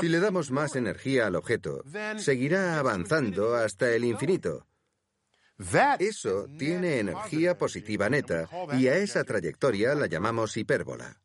Si 0.00 0.08
le 0.08 0.20
damos 0.20 0.50
más 0.50 0.76
energía 0.76 1.26
al 1.26 1.36
objeto, 1.36 1.84
seguirá 2.16 2.78
avanzando 2.78 3.54
hasta 3.54 3.90
el 3.90 4.04
infinito. 4.04 4.66
Eso 5.98 6.46
tiene 6.56 7.00
energía 7.00 7.58
positiva 7.58 8.08
neta 8.08 8.48
y 8.78 8.86
a 8.86 8.96
esa 8.96 9.24
trayectoria 9.24 9.94
la 9.94 10.06
llamamos 10.06 10.56
hipérbola. 10.56 11.20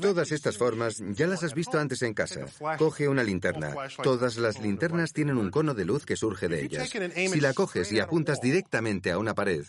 Todas 0.00 0.32
estas 0.32 0.56
formas 0.56 1.02
ya 1.10 1.26
las 1.26 1.42
has 1.42 1.54
visto 1.54 1.78
antes 1.78 2.00
en 2.02 2.14
casa. 2.14 2.46
Coge 2.78 3.06
una 3.06 3.22
linterna. 3.22 3.74
Todas 4.02 4.38
las 4.38 4.60
linternas 4.60 5.12
tienen 5.12 5.36
un 5.36 5.50
cono 5.50 5.74
de 5.74 5.84
luz 5.84 6.06
que 6.06 6.16
surge 6.16 6.48
de 6.48 6.62
ellas. 6.62 6.88
Si 6.88 7.40
la 7.40 7.52
coges 7.52 7.92
y 7.92 8.00
apuntas 8.00 8.40
directamente 8.40 9.10
a 9.10 9.18
una 9.18 9.34
pared, 9.34 9.66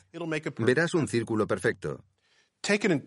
verás 0.57 0.93
un 0.93 1.09
círculo 1.09 1.47
perfecto. 1.47 2.05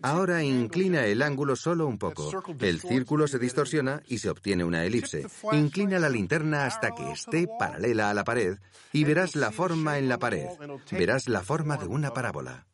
Ahora 0.01 0.43
inclina 0.43 1.05
el 1.05 1.21
ángulo 1.21 1.55
solo 1.55 1.87
un 1.87 1.97
poco. 1.97 2.29
El 2.59 2.81
círculo 2.81 3.27
se 3.27 3.39
distorsiona 3.39 4.01
y 4.07 4.17
se 4.17 4.29
obtiene 4.29 4.63
una 4.63 4.83
elipse. 4.83 5.25
Inclina 5.51 5.99
la 5.99 6.09
linterna 6.09 6.65
hasta 6.65 6.91
que 6.91 7.11
esté 7.11 7.47
paralela 7.59 8.09
a 8.09 8.13
la 8.13 8.23
pared 8.23 8.57
y 8.91 9.03
verás 9.03 9.35
la 9.35 9.51
forma 9.51 9.97
en 9.97 10.09
la 10.09 10.17
pared. 10.17 10.47
Verás 10.91 11.29
la 11.29 11.41
forma 11.41 11.77
de 11.77 11.87
una 11.87 12.11
parábola. 12.11 12.67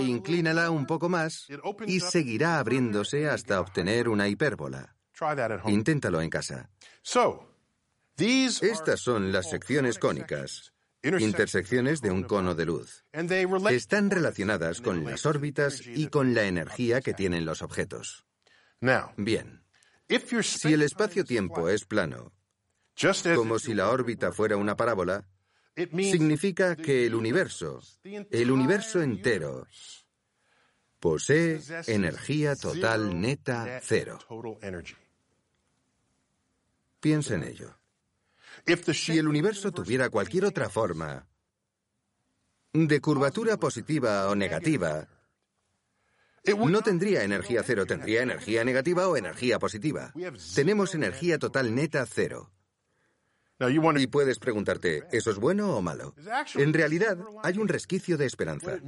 Inclínala 0.00 0.70
un 0.70 0.86
poco 0.86 1.08
más 1.08 1.46
y 1.86 2.00
seguirá 2.00 2.58
abriéndose 2.58 3.28
hasta 3.28 3.60
obtener 3.60 4.08
una 4.08 4.28
hipérbola. 4.28 4.94
Inténtalo 5.66 6.20
en 6.20 6.30
casa. 6.30 6.68
Estas 8.18 9.00
son 9.00 9.32
las 9.32 9.48
secciones 9.48 9.98
cónicas 9.98 10.72
intersecciones 11.02 12.00
de 12.00 12.10
un 12.10 12.24
cono 12.24 12.54
de 12.54 12.66
luz. 12.66 13.04
Están 13.70 14.10
relacionadas 14.10 14.80
con 14.80 15.04
las 15.04 15.26
órbitas 15.26 15.82
y 15.86 16.08
con 16.08 16.34
la 16.34 16.44
energía 16.44 17.00
que 17.00 17.14
tienen 17.14 17.44
los 17.44 17.62
objetos. 17.62 18.26
Bien, 19.16 19.62
si 20.42 20.72
el 20.72 20.82
espacio-tiempo 20.82 21.68
es 21.68 21.84
plano, 21.84 22.32
como 23.34 23.58
si 23.58 23.74
la 23.74 23.90
órbita 23.90 24.32
fuera 24.32 24.56
una 24.56 24.76
parábola, 24.76 25.28
significa 25.76 26.76
que 26.76 27.06
el 27.06 27.14
universo, 27.14 27.80
el 28.02 28.50
universo 28.50 29.00
entero, 29.00 29.66
posee 30.98 31.60
energía 31.86 32.56
total 32.56 33.20
neta 33.20 33.80
cero. 33.82 34.18
Piensa 37.00 37.34
en 37.34 37.44
ello. 37.44 37.77
Si 38.92 39.18
el 39.18 39.28
universo 39.28 39.72
tuviera 39.72 40.10
cualquier 40.10 40.44
otra 40.44 40.68
forma, 40.68 41.26
de 42.72 43.00
curvatura 43.00 43.56
positiva 43.56 44.28
o 44.28 44.34
negativa, 44.34 45.08
no 46.56 46.82
tendría 46.82 47.24
energía 47.24 47.62
cero, 47.64 47.86
tendría 47.86 48.22
energía 48.22 48.64
negativa 48.64 49.08
o 49.08 49.16
energía 49.16 49.58
positiva. 49.58 50.12
Tenemos 50.54 50.94
energía 50.94 51.38
total 51.38 51.74
neta 51.74 52.04
cero. 52.06 52.52
Y 53.60 54.06
puedes 54.06 54.38
preguntarte, 54.38 55.02
¿eso 55.10 55.32
es 55.32 55.36
bueno 55.38 55.76
o 55.76 55.82
malo? 55.82 56.14
En 56.54 56.72
realidad, 56.72 57.18
hay 57.42 57.58
un 57.58 57.66
resquicio 57.66 58.16
de 58.16 58.26
esperanza. 58.26 58.78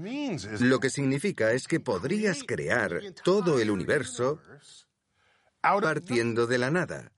Lo 0.61 0.79
que 0.79 0.91
significa 0.91 1.53
es 1.53 1.67
que 1.67 1.81
podrías 1.81 2.45
crear 2.45 3.01
todo 3.25 3.59
el 3.59 3.71
universo 3.71 4.41
partiendo 5.61 6.47
de 6.47 6.59
la 6.59 6.71
nada, 6.71 7.13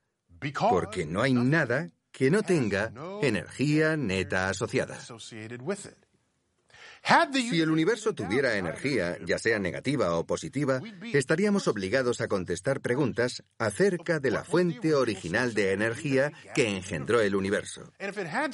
porque 0.70 1.04
no 1.04 1.20
hay 1.20 1.34
nada 1.34 1.90
que 2.12 2.30
no 2.30 2.42
tenga 2.42 2.92
energía 3.22 3.96
neta 3.96 4.48
asociada. 4.48 4.98
Si 7.32 7.60
el 7.60 7.70
universo 7.70 8.14
tuviera 8.14 8.56
energía, 8.56 9.18
ya 9.26 9.38
sea 9.38 9.58
negativa 9.58 10.16
o 10.16 10.24
positiva, 10.24 10.80
estaríamos 11.12 11.66
obligados 11.66 12.20
a 12.20 12.28
contestar 12.28 12.80
preguntas 12.80 13.42
acerca 13.58 14.20
de 14.20 14.30
la 14.30 14.44
fuente 14.44 14.94
original 14.94 15.52
de 15.52 15.72
energía 15.72 16.32
que 16.54 16.68
engendró 16.68 17.20
el 17.20 17.34
universo. 17.34 17.92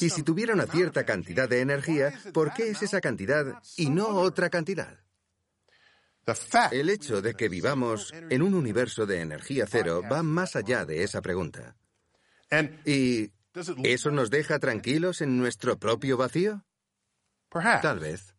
Y 0.01 0.09
si 0.09 0.23
tuviera 0.23 0.55
una 0.55 0.67
cierta 0.67 1.05
cantidad 1.05 1.49
de 1.49 1.61
energía, 1.61 2.19
¿por 2.33 2.55
qué 2.55 2.71
es 2.71 2.83
esa 2.83 3.01
cantidad 3.01 3.61
y 3.77 3.91
no 3.91 4.09
otra 4.09 4.49
cantidad? 4.49 4.99
El 6.71 6.91
hecho 6.91 7.21
de 7.23 7.35
que 7.35 7.49
vivamos 7.49 8.13
en 8.31 8.43
un 8.43 8.55
universo 8.55 9.05
de 9.05 9.21
energía 9.21 9.67
cero 9.67 10.03
va 10.11 10.23
más 10.23 10.57
allá 10.57 10.85
de 10.85 11.03
esa 11.03 11.21
pregunta. 11.21 11.77
Y 12.85 13.31
¿Eso 13.83 14.11
nos 14.11 14.31
deja 14.31 14.59
tranquilos 14.59 15.21
en 15.21 15.39
nuestro 15.39 15.79
propio 15.79 16.17
vacío? 16.17 16.65
Tal 17.83 17.99
vez. 17.99 18.35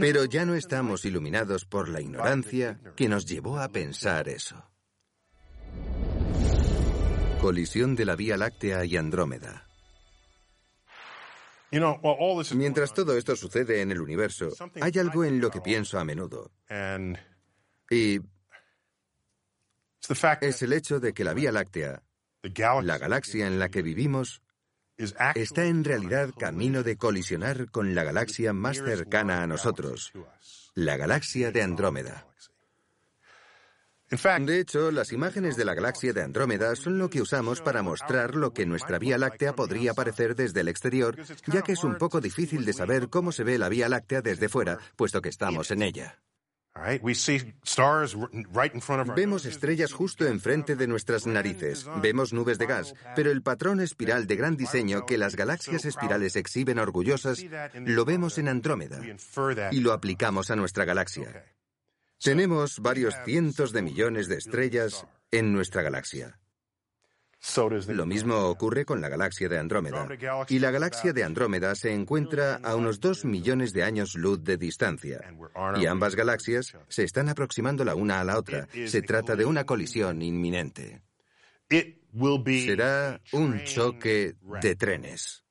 Pero 0.00 0.24
ya 0.24 0.44
no 0.44 0.54
estamos 0.54 1.04
iluminados 1.04 1.64
por 1.64 1.88
la 1.88 2.00
ignorancia 2.00 2.80
que 2.96 3.08
nos 3.08 3.26
llevó 3.26 3.58
a 3.58 3.68
pensar 3.68 4.28
eso. 4.28 4.70
Colisión 7.40 7.94
de 7.96 8.04
la 8.04 8.16
Vía 8.16 8.36
Láctea 8.36 8.84
y 8.84 8.96
Andrómeda. 8.96 9.68
Mientras 12.54 12.94
todo 12.94 13.16
esto 13.16 13.34
sucede 13.34 13.80
en 13.80 13.90
el 13.90 14.00
universo, 14.00 14.50
hay 14.80 14.92
algo 14.98 15.24
en 15.24 15.40
lo 15.40 15.50
que 15.50 15.60
pienso 15.60 15.98
a 15.98 16.04
menudo. 16.04 16.52
Y 17.90 18.20
es 20.40 20.62
el 20.62 20.72
hecho 20.72 21.00
de 21.00 21.12
que 21.12 21.24
la 21.24 21.34
Vía 21.34 21.50
Láctea 21.50 22.03
la 22.82 22.98
galaxia 22.98 23.46
en 23.46 23.58
la 23.58 23.70
que 23.70 23.82
vivimos 23.82 24.42
está 24.96 25.64
en 25.64 25.82
realidad 25.82 26.30
camino 26.38 26.82
de 26.82 26.96
colisionar 26.96 27.70
con 27.70 27.94
la 27.94 28.04
galaxia 28.04 28.52
más 28.52 28.76
cercana 28.76 29.42
a 29.42 29.46
nosotros, 29.46 30.12
la 30.74 30.96
galaxia 30.96 31.50
de 31.50 31.62
Andrómeda. 31.62 32.26
De 34.10 34.60
hecho, 34.60 34.92
las 34.92 35.12
imágenes 35.12 35.56
de 35.56 35.64
la 35.64 35.74
galaxia 35.74 36.12
de 36.12 36.22
Andrómeda 36.22 36.76
son 36.76 36.98
lo 36.98 37.08
que 37.08 37.22
usamos 37.22 37.60
para 37.60 37.82
mostrar 37.82 38.36
lo 38.36 38.52
que 38.52 38.66
nuestra 38.66 38.98
Vía 38.98 39.18
Láctea 39.18 39.56
podría 39.56 39.94
parecer 39.94 40.36
desde 40.36 40.60
el 40.60 40.68
exterior, 40.68 41.16
ya 41.46 41.62
que 41.62 41.72
es 41.72 41.82
un 41.82 41.96
poco 41.96 42.20
difícil 42.20 42.64
de 42.64 42.74
saber 42.74 43.08
cómo 43.08 43.32
se 43.32 43.42
ve 43.42 43.58
la 43.58 43.68
Vía 43.68 43.88
Láctea 43.88 44.20
desde 44.20 44.48
fuera, 44.48 44.78
puesto 44.96 45.20
que 45.20 45.30
estamos 45.30 45.70
en 45.70 45.82
ella. 45.82 46.20
Vemos 49.14 49.44
estrellas 49.46 49.92
justo 49.92 50.26
enfrente 50.26 50.74
de 50.74 50.86
nuestras 50.86 51.26
narices, 51.26 51.86
vemos 52.02 52.32
nubes 52.32 52.58
de 52.58 52.66
gas, 52.66 52.94
pero 53.14 53.30
el 53.30 53.42
patrón 53.42 53.80
espiral 53.80 54.26
de 54.26 54.36
gran 54.36 54.56
diseño 54.56 55.06
que 55.06 55.16
las 55.16 55.36
galaxias 55.36 55.84
espirales 55.84 56.36
exhiben 56.36 56.78
orgullosas 56.78 57.44
lo 57.74 58.04
vemos 58.04 58.38
en 58.38 58.48
Andrómeda 58.48 59.00
y 59.70 59.80
lo 59.80 59.92
aplicamos 59.92 60.50
a 60.50 60.56
nuestra 60.56 60.84
galaxia. 60.84 61.44
Tenemos 62.20 62.80
varios 62.80 63.14
cientos 63.24 63.72
de 63.72 63.82
millones 63.82 64.28
de 64.28 64.36
estrellas 64.36 65.06
en 65.30 65.52
nuestra 65.52 65.82
galaxia. 65.82 66.40
Lo 67.88 68.06
mismo 68.06 68.36
ocurre 68.36 68.84
con 68.84 69.00
la 69.00 69.08
galaxia 69.08 69.48
de 69.48 69.58
Andrómeda. 69.58 70.08
Y 70.48 70.58
la 70.58 70.70
galaxia 70.70 71.12
de 71.12 71.24
Andrómeda 71.24 71.74
se 71.74 71.92
encuentra 71.92 72.60
a 72.62 72.74
unos 72.74 73.00
dos 73.00 73.24
millones 73.24 73.72
de 73.72 73.82
años 73.82 74.14
luz 74.14 74.42
de 74.42 74.56
distancia. 74.56 75.20
Y 75.76 75.86
ambas 75.86 76.16
galaxias 76.16 76.76
se 76.88 77.04
están 77.04 77.28
aproximando 77.28 77.84
la 77.84 77.94
una 77.94 78.20
a 78.20 78.24
la 78.24 78.38
otra. 78.38 78.66
Se 78.86 79.02
trata 79.02 79.36
de 79.36 79.44
una 79.44 79.64
colisión 79.64 80.22
inminente. 80.22 81.02
Será 81.68 83.20
un 83.32 83.62
choque 83.64 84.36
de 84.60 84.76
trenes. 84.76 85.44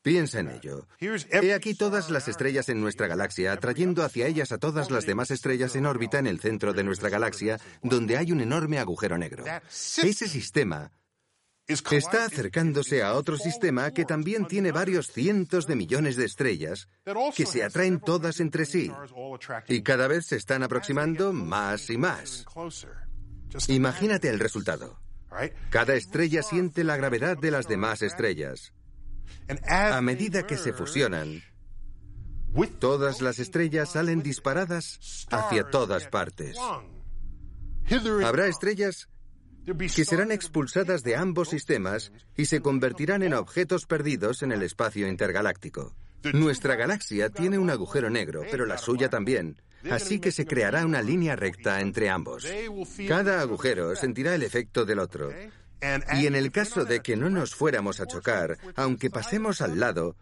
Piensa 0.00 0.40
en 0.40 0.48
ello. 0.48 0.86
He 1.00 1.52
aquí 1.52 1.74
todas 1.74 2.08
las 2.08 2.28
estrellas 2.28 2.68
en 2.68 2.80
nuestra 2.80 3.08
galaxia, 3.08 3.52
atrayendo 3.52 4.02
hacia 4.02 4.26
ellas 4.26 4.52
a 4.52 4.58
todas 4.58 4.90
las 4.90 5.04
demás 5.04 5.30
estrellas 5.30 5.76
en 5.76 5.86
órbita 5.86 6.18
en 6.18 6.26
el 6.26 6.40
centro 6.40 6.72
de 6.72 6.84
nuestra 6.84 7.10
galaxia, 7.10 7.58
donde 7.82 8.16
hay 8.16 8.32
un 8.32 8.40
enorme 8.40 8.78
agujero 8.78 9.18
negro. 9.18 9.44
Ese 9.68 10.28
sistema 10.28 10.90
está 11.68 12.24
acercándose 12.24 13.02
a 13.02 13.12
otro 13.14 13.36
sistema 13.36 13.90
que 13.90 14.06
también 14.06 14.46
tiene 14.46 14.72
varios 14.72 15.08
cientos 15.08 15.66
de 15.66 15.76
millones 15.76 16.16
de 16.16 16.24
estrellas 16.24 16.88
que 17.36 17.44
se 17.44 17.62
atraen 17.62 18.00
todas 18.00 18.40
entre 18.40 18.64
sí 18.64 18.90
y 19.68 19.82
cada 19.82 20.08
vez 20.08 20.26
se 20.26 20.36
están 20.36 20.62
aproximando 20.62 21.32
más 21.32 21.90
y 21.90 21.98
más. 21.98 22.46
Imagínate 23.68 24.28
el 24.28 24.40
resultado. 24.40 24.98
Cada 25.70 25.94
estrella 25.94 26.42
siente 26.42 26.84
la 26.84 26.96
gravedad 26.96 27.36
de 27.36 27.50
las 27.50 27.68
demás 27.68 28.00
estrellas. 28.02 28.72
A 29.68 30.00
medida 30.00 30.46
que 30.46 30.56
se 30.56 30.72
fusionan, 30.72 31.42
todas 32.78 33.20
las 33.20 33.38
estrellas 33.38 33.92
salen 33.92 34.22
disparadas 34.22 35.26
hacia 35.30 35.68
todas 35.68 36.06
partes. 36.06 36.56
Habrá 38.24 38.46
estrellas 38.46 39.08
que 39.76 40.04
serán 40.04 40.32
expulsadas 40.32 41.02
de 41.02 41.16
ambos 41.16 41.50
sistemas 41.50 42.12
y 42.36 42.46
se 42.46 42.60
convertirán 42.60 43.22
en 43.22 43.34
objetos 43.34 43.86
perdidos 43.86 44.42
en 44.42 44.52
el 44.52 44.62
espacio 44.62 45.08
intergaláctico. 45.08 45.94
Nuestra 46.32 46.74
galaxia 46.74 47.30
tiene 47.30 47.58
un 47.58 47.70
agujero 47.70 48.10
negro, 48.10 48.42
pero 48.50 48.66
la 48.66 48.78
suya 48.78 49.08
también, 49.08 49.60
así 49.90 50.18
que 50.20 50.32
se 50.32 50.46
creará 50.46 50.84
una 50.84 51.02
línea 51.02 51.36
recta 51.36 51.80
entre 51.80 52.10
ambos. 52.10 52.46
Cada 53.06 53.40
agujero 53.40 53.94
sentirá 53.94 54.34
el 54.34 54.42
efecto 54.42 54.84
del 54.84 54.98
otro. 54.98 55.32
Y 56.14 56.26
en 56.26 56.34
el 56.34 56.50
caso 56.50 56.84
de 56.84 57.00
que 57.00 57.16
no 57.16 57.30
nos 57.30 57.54
fuéramos 57.54 58.00
a 58.00 58.06
chocar, 58.06 58.58
aunque 58.74 59.10
pasemos 59.10 59.60
al 59.60 59.78
lado, 59.78 60.16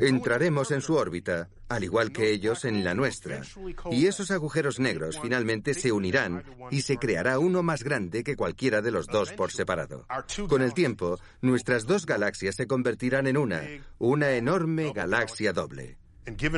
Entraremos 0.00 0.70
en 0.70 0.80
su 0.80 0.94
órbita, 0.94 1.50
al 1.68 1.84
igual 1.84 2.10
que 2.10 2.30
ellos 2.30 2.64
en 2.64 2.84
la 2.84 2.94
nuestra, 2.94 3.42
y 3.90 4.06
esos 4.06 4.30
agujeros 4.30 4.80
negros 4.80 5.18
finalmente 5.20 5.74
se 5.74 5.92
unirán 5.92 6.42
y 6.70 6.82
se 6.82 6.96
creará 6.96 7.38
uno 7.38 7.62
más 7.62 7.82
grande 7.82 8.24
que 8.24 8.36
cualquiera 8.36 8.80
de 8.80 8.90
los 8.90 9.06
dos 9.06 9.32
por 9.32 9.52
separado. 9.52 10.06
Con 10.48 10.62
el 10.62 10.72
tiempo, 10.72 11.18
nuestras 11.42 11.86
dos 11.86 12.06
galaxias 12.06 12.56
se 12.56 12.66
convertirán 12.66 13.26
en 13.26 13.36
una, 13.36 13.62
una 13.98 14.32
enorme 14.32 14.92
galaxia 14.92 15.52
doble. 15.52 15.98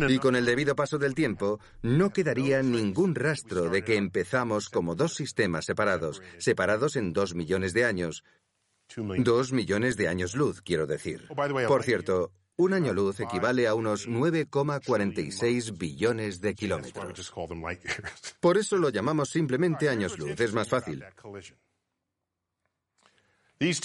Y 0.08 0.18
con 0.18 0.36
el 0.36 0.44
debido 0.44 0.74
paso 0.74 0.98
del 0.98 1.14
tiempo, 1.14 1.60
no 1.82 2.10
quedaría 2.10 2.62
ningún 2.62 3.14
rastro 3.14 3.68
de 3.68 3.82
que 3.82 3.96
empezamos 3.96 4.68
como 4.68 4.94
dos 4.94 5.14
sistemas 5.14 5.64
separados, 5.64 6.22
separados 6.38 6.96
en 6.96 7.12
dos 7.12 7.34
millones 7.34 7.72
de 7.72 7.84
años. 7.84 8.24
Dos 9.18 9.52
millones 9.52 9.96
de 9.96 10.08
años 10.08 10.34
luz, 10.34 10.62
quiero 10.62 10.86
decir. 10.86 11.28
Por 11.68 11.84
cierto, 11.84 12.32
Un 12.60 12.74
año 12.74 12.92
luz 12.92 13.18
equivale 13.20 13.66
a 13.66 13.74
unos 13.74 14.06
9,46 14.06 15.78
billones 15.78 16.42
de 16.42 16.54
kilómetros. 16.54 17.32
Por 18.38 18.58
eso 18.58 18.76
lo 18.76 18.90
llamamos 18.90 19.30
simplemente 19.30 19.88
años 19.88 20.18
luz, 20.18 20.38
es 20.38 20.52
más 20.52 20.68
fácil. 20.68 21.02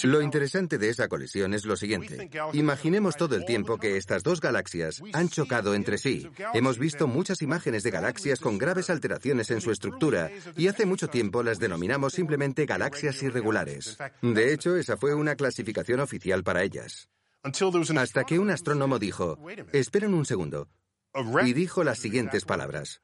Lo 0.02 0.20
interesante 0.20 0.76
de 0.76 0.90
esa 0.90 1.08
colisión 1.08 1.54
es 1.54 1.64
lo 1.64 1.74
siguiente. 1.74 2.28
Imaginemos 2.52 3.16
todo 3.16 3.34
el 3.34 3.46
tiempo 3.46 3.78
que 3.78 3.96
estas 3.96 4.22
dos 4.22 4.42
galaxias 4.42 5.02
han 5.14 5.30
chocado 5.30 5.74
entre 5.74 5.96
sí. 5.96 6.28
Hemos 6.52 6.78
visto 6.78 7.06
muchas 7.06 7.40
imágenes 7.40 7.82
de 7.82 7.92
galaxias 7.92 8.40
con 8.40 8.58
graves 8.58 8.90
alteraciones 8.90 9.50
en 9.50 9.62
su 9.62 9.70
estructura 9.70 10.30
y 10.54 10.68
hace 10.68 10.84
mucho 10.84 11.08
tiempo 11.08 11.42
las 11.42 11.58
denominamos 11.58 12.12
simplemente 12.12 12.66
galaxias 12.66 13.22
irregulares. 13.22 13.96
De 14.20 14.52
hecho, 14.52 14.76
esa 14.76 14.98
fue 14.98 15.14
una 15.14 15.34
clasificación 15.34 16.00
oficial 16.00 16.44
para 16.44 16.62
ellas. 16.62 17.08
Hasta 17.98 18.24
que 18.24 18.38
un 18.38 18.50
astrónomo 18.50 18.98
dijo, 18.98 19.38
esperen 19.72 20.14
un 20.14 20.26
segundo, 20.26 20.68
y 21.44 21.52
dijo 21.52 21.84
las 21.84 21.98
siguientes 21.98 22.44
palabras. 22.44 23.02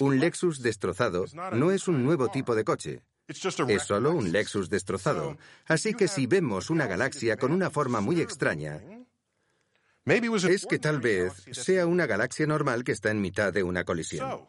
Un 0.00 0.20
Lexus 0.20 0.62
destrozado 0.62 1.24
no 1.52 1.70
es 1.70 1.88
un 1.88 2.04
nuevo 2.04 2.28
tipo 2.28 2.54
de 2.54 2.64
coche. 2.64 3.02
Es 3.28 3.82
solo 3.82 4.12
un 4.12 4.30
Lexus 4.30 4.70
destrozado. 4.70 5.36
Así 5.66 5.94
que 5.94 6.08
si 6.08 6.26
vemos 6.26 6.70
una 6.70 6.86
galaxia 6.86 7.36
con 7.36 7.52
una 7.52 7.70
forma 7.70 8.00
muy 8.00 8.20
extraña, 8.20 8.80
es 10.04 10.66
que 10.66 10.78
tal 10.78 11.00
vez 11.00 11.32
sea 11.52 11.86
una 11.86 12.06
galaxia 12.06 12.46
normal 12.46 12.84
que 12.84 12.92
está 12.92 13.10
en 13.10 13.20
mitad 13.20 13.52
de 13.52 13.62
una 13.62 13.84
colisión. 13.84 14.46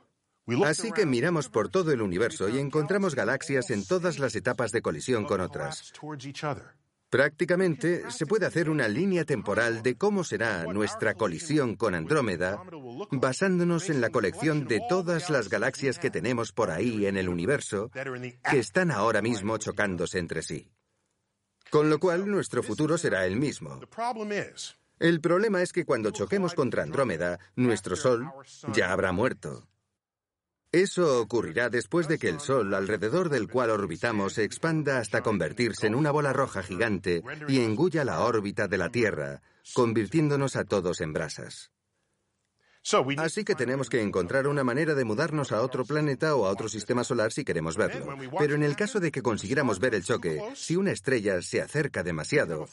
Así 0.65 0.91
que 0.91 1.06
miramos 1.06 1.50
por 1.50 1.69
todo 1.69 1.91
el 1.91 2.02
universo 2.02 2.47
y 2.50 2.60
encontramos 2.60 3.15
galaxias 3.15 3.69
en 3.69 3.86
todas 3.86 4.19
las 4.19 4.36
etapas 4.36 4.71
de 4.71 4.82
colisión 4.82 5.26
con 5.26 5.41
otras. 5.41 5.91
Prácticamente 7.10 8.12
se 8.12 8.26
puede 8.26 8.46
hacer 8.46 8.70
una 8.70 8.89
línea 8.89 9.24
temporal 9.24 9.82
de 9.82 9.96
cómo 9.96 10.26
será 10.26 10.65
nuestra 10.65 11.13
colisión 11.13 11.76
con 11.76 11.96
Andrómeda 11.96 12.62
basándonos 13.12 13.89
en 13.89 14.02
la 14.02 14.10
colección 14.10 14.67
de 14.67 14.82
todas 14.89 15.30
las 15.30 15.48
galaxias 15.48 16.00
que 16.00 16.10
tenemos 16.10 16.52
por 16.52 16.70
ahí 16.70 17.06
en 17.06 17.15
el 17.15 17.30
universo 17.30 17.89
que 18.50 18.60
están 18.60 18.91
ahora 18.91 19.22
mismo 19.22 19.58
chocándose 19.58 20.20
entre 20.20 20.41
sí. 20.41 20.70
Con 21.70 21.89
lo 21.89 22.00
cual 22.00 22.30
nuestro 22.30 22.62
futuro 22.62 22.98
será 22.98 23.26
el 23.26 23.38
mismo. 23.38 23.80
El 25.00 25.22
problema 25.22 25.62
es 25.62 25.72
que 25.72 25.86
cuando 25.86 26.12
choquemos 26.12 26.56
contra 26.56 26.84
Andrómeda, 26.84 27.39
nuestro 27.56 27.96
Sol 27.96 28.30
ya 28.74 28.91
habrá 28.91 29.13
muerto. 29.13 29.67
Eso 30.71 31.21
ocurrirá 31.21 31.69
después 31.69 32.10
de 32.10 32.17
que 32.17 32.27
el 32.27 32.41
Sol, 32.41 32.73
alrededor 32.73 33.30
del 33.30 33.47
cual 33.47 33.69
orbitamos, 33.69 34.34
se 34.34 34.43
expanda 34.43 34.99
hasta 34.99 35.21
convertirse 35.21 35.88
en 35.88 35.95
una 35.95 36.12
bola 36.12 36.34
roja 36.34 36.62
gigante 36.62 37.23
y 37.47 37.62
engulla 37.62 38.03
la 38.03 38.19
órbita 38.19 38.67
de 38.67 38.77
la 38.77 38.89
Tierra, 38.89 39.41
convirtiéndonos 39.73 40.58
a 40.58 40.65
todos 40.65 40.99
en 40.99 41.13
brasas. 41.13 41.71
Así 43.17 43.43
que 43.43 43.56
tenemos 43.56 43.89
que 43.89 44.02
encontrar 44.02 44.47
una 44.47 44.63
manera 44.63 44.95
de 44.95 45.04
mudarnos 45.04 45.52
a 45.52 45.62
otro 45.62 45.84
planeta 45.86 46.36
o 46.36 46.45
a 46.45 46.52
otro 46.52 46.69
sistema 46.69 47.04
solar 47.04 47.34
si 47.34 47.43
queremos 47.43 47.76
verlo. 47.76 48.15
Pero 48.38 48.56
en 48.56 48.63
el 48.63 48.76
caso 48.76 49.00
de 49.00 49.12
que 49.12 49.21
consiguiéramos 49.21 49.80
ver 49.80 49.95
el 49.95 50.04
choque, 50.04 50.41
si 50.56 50.76
una 50.76 50.91
estrella 50.91 51.41
se 51.41 51.62
acerca 51.62 52.04
demasiado, 52.04 52.67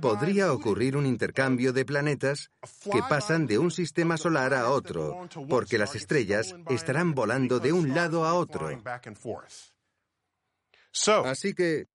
podría 0.00 0.52
ocurrir 0.52 0.96
un 0.96 1.04
intercambio 1.06 1.72
de 1.72 1.84
planetas 1.84 2.50
que 2.90 3.02
pasan 3.08 3.46
de 3.46 3.58
un 3.58 3.70
sistema 3.70 4.16
solar 4.16 4.54
a 4.54 4.70
otro, 4.70 5.28
porque 5.48 5.78
las 5.78 5.94
estrellas 5.94 6.54
estarán 6.70 7.14
volando 7.14 7.58
de 7.58 7.72
un 7.72 7.94
lado 7.94 8.24
a 8.24 8.34
otro. 8.34 8.70
Así 11.24 11.54
que 11.54 11.86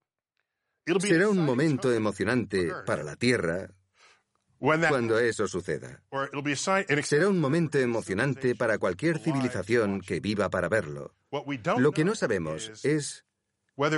será 1.00 1.28
un 1.28 1.44
momento 1.44 1.92
emocionante 1.92 2.70
para 2.86 3.02
la 3.02 3.16
Tierra, 3.16 3.70
cuando 4.88 5.18
eso 5.18 5.46
suceda. 5.46 6.02
Será 7.02 7.28
un 7.28 7.40
momento 7.40 7.78
emocionante 7.78 8.54
para 8.54 8.78
cualquier 8.78 9.18
civilización 9.18 10.00
que 10.00 10.20
viva 10.20 10.48
para 10.50 10.68
verlo. 10.68 11.14
Lo 11.78 11.92
que 11.92 12.04
no 12.04 12.14
sabemos 12.14 12.84
es 12.84 13.24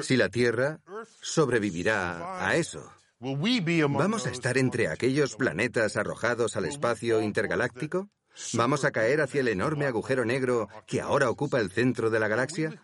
si 0.02 0.16
la 0.16 0.28
Tierra 0.28 0.80
sobrevivirá 1.20 2.46
a 2.46 2.56
eso. 2.56 2.92
¿Vamos 3.20 4.26
a 4.26 4.30
estar 4.30 4.58
entre 4.58 4.88
aquellos 4.88 5.36
planetas 5.36 5.96
arrojados 5.96 6.56
al 6.56 6.66
espacio 6.66 7.20
intergaláctico? 7.20 8.08
¿Vamos 8.54 8.84
a 8.84 8.90
caer 8.90 9.20
hacia 9.20 9.40
el 9.40 9.48
enorme 9.48 9.86
agujero 9.86 10.24
negro 10.24 10.68
que 10.86 11.00
ahora 11.00 11.28
ocupa 11.28 11.60
el 11.60 11.70
centro 11.70 12.08
de 12.10 12.20
la 12.20 12.28
galaxia? 12.28 12.80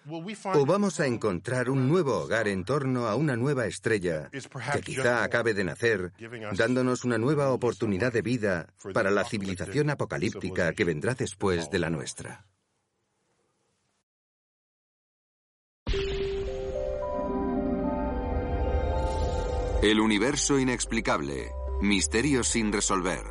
¿O 0.54 0.66
vamos 0.66 1.00
a 1.00 1.06
encontrar 1.06 1.70
un 1.70 1.88
nuevo 1.88 2.18
hogar 2.18 2.48
en 2.48 2.64
torno 2.64 3.06
a 3.06 3.14
una 3.14 3.36
nueva 3.36 3.66
estrella 3.66 4.30
que 4.30 4.80
quizá 4.80 5.22
acabe 5.22 5.54
de 5.54 5.64
nacer, 5.64 6.12
dándonos 6.56 7.04
una 7.04 7.18
nueva 7.18 7.50
oportunidad 7.50 8.12
de 8.12 8.22
vida 8.22 8.66
para 8.92 9.10
la 9.10 9.24
civilización 9.24 9.90
apocalíptica 9.90 10.72
que 10.72 10.84
vendrá 10.84 11.14
después 11.14 11.70
de 11.70 11.78
la 11.78 11.90
nuestra? 11.90 12.44
El 19.84 20.00
universo 20.00 20.58
inexplicable. 20.58 21.52
Misterios 21.82 22.48
sin 22.48 22.72
resolver. 22.72 23.24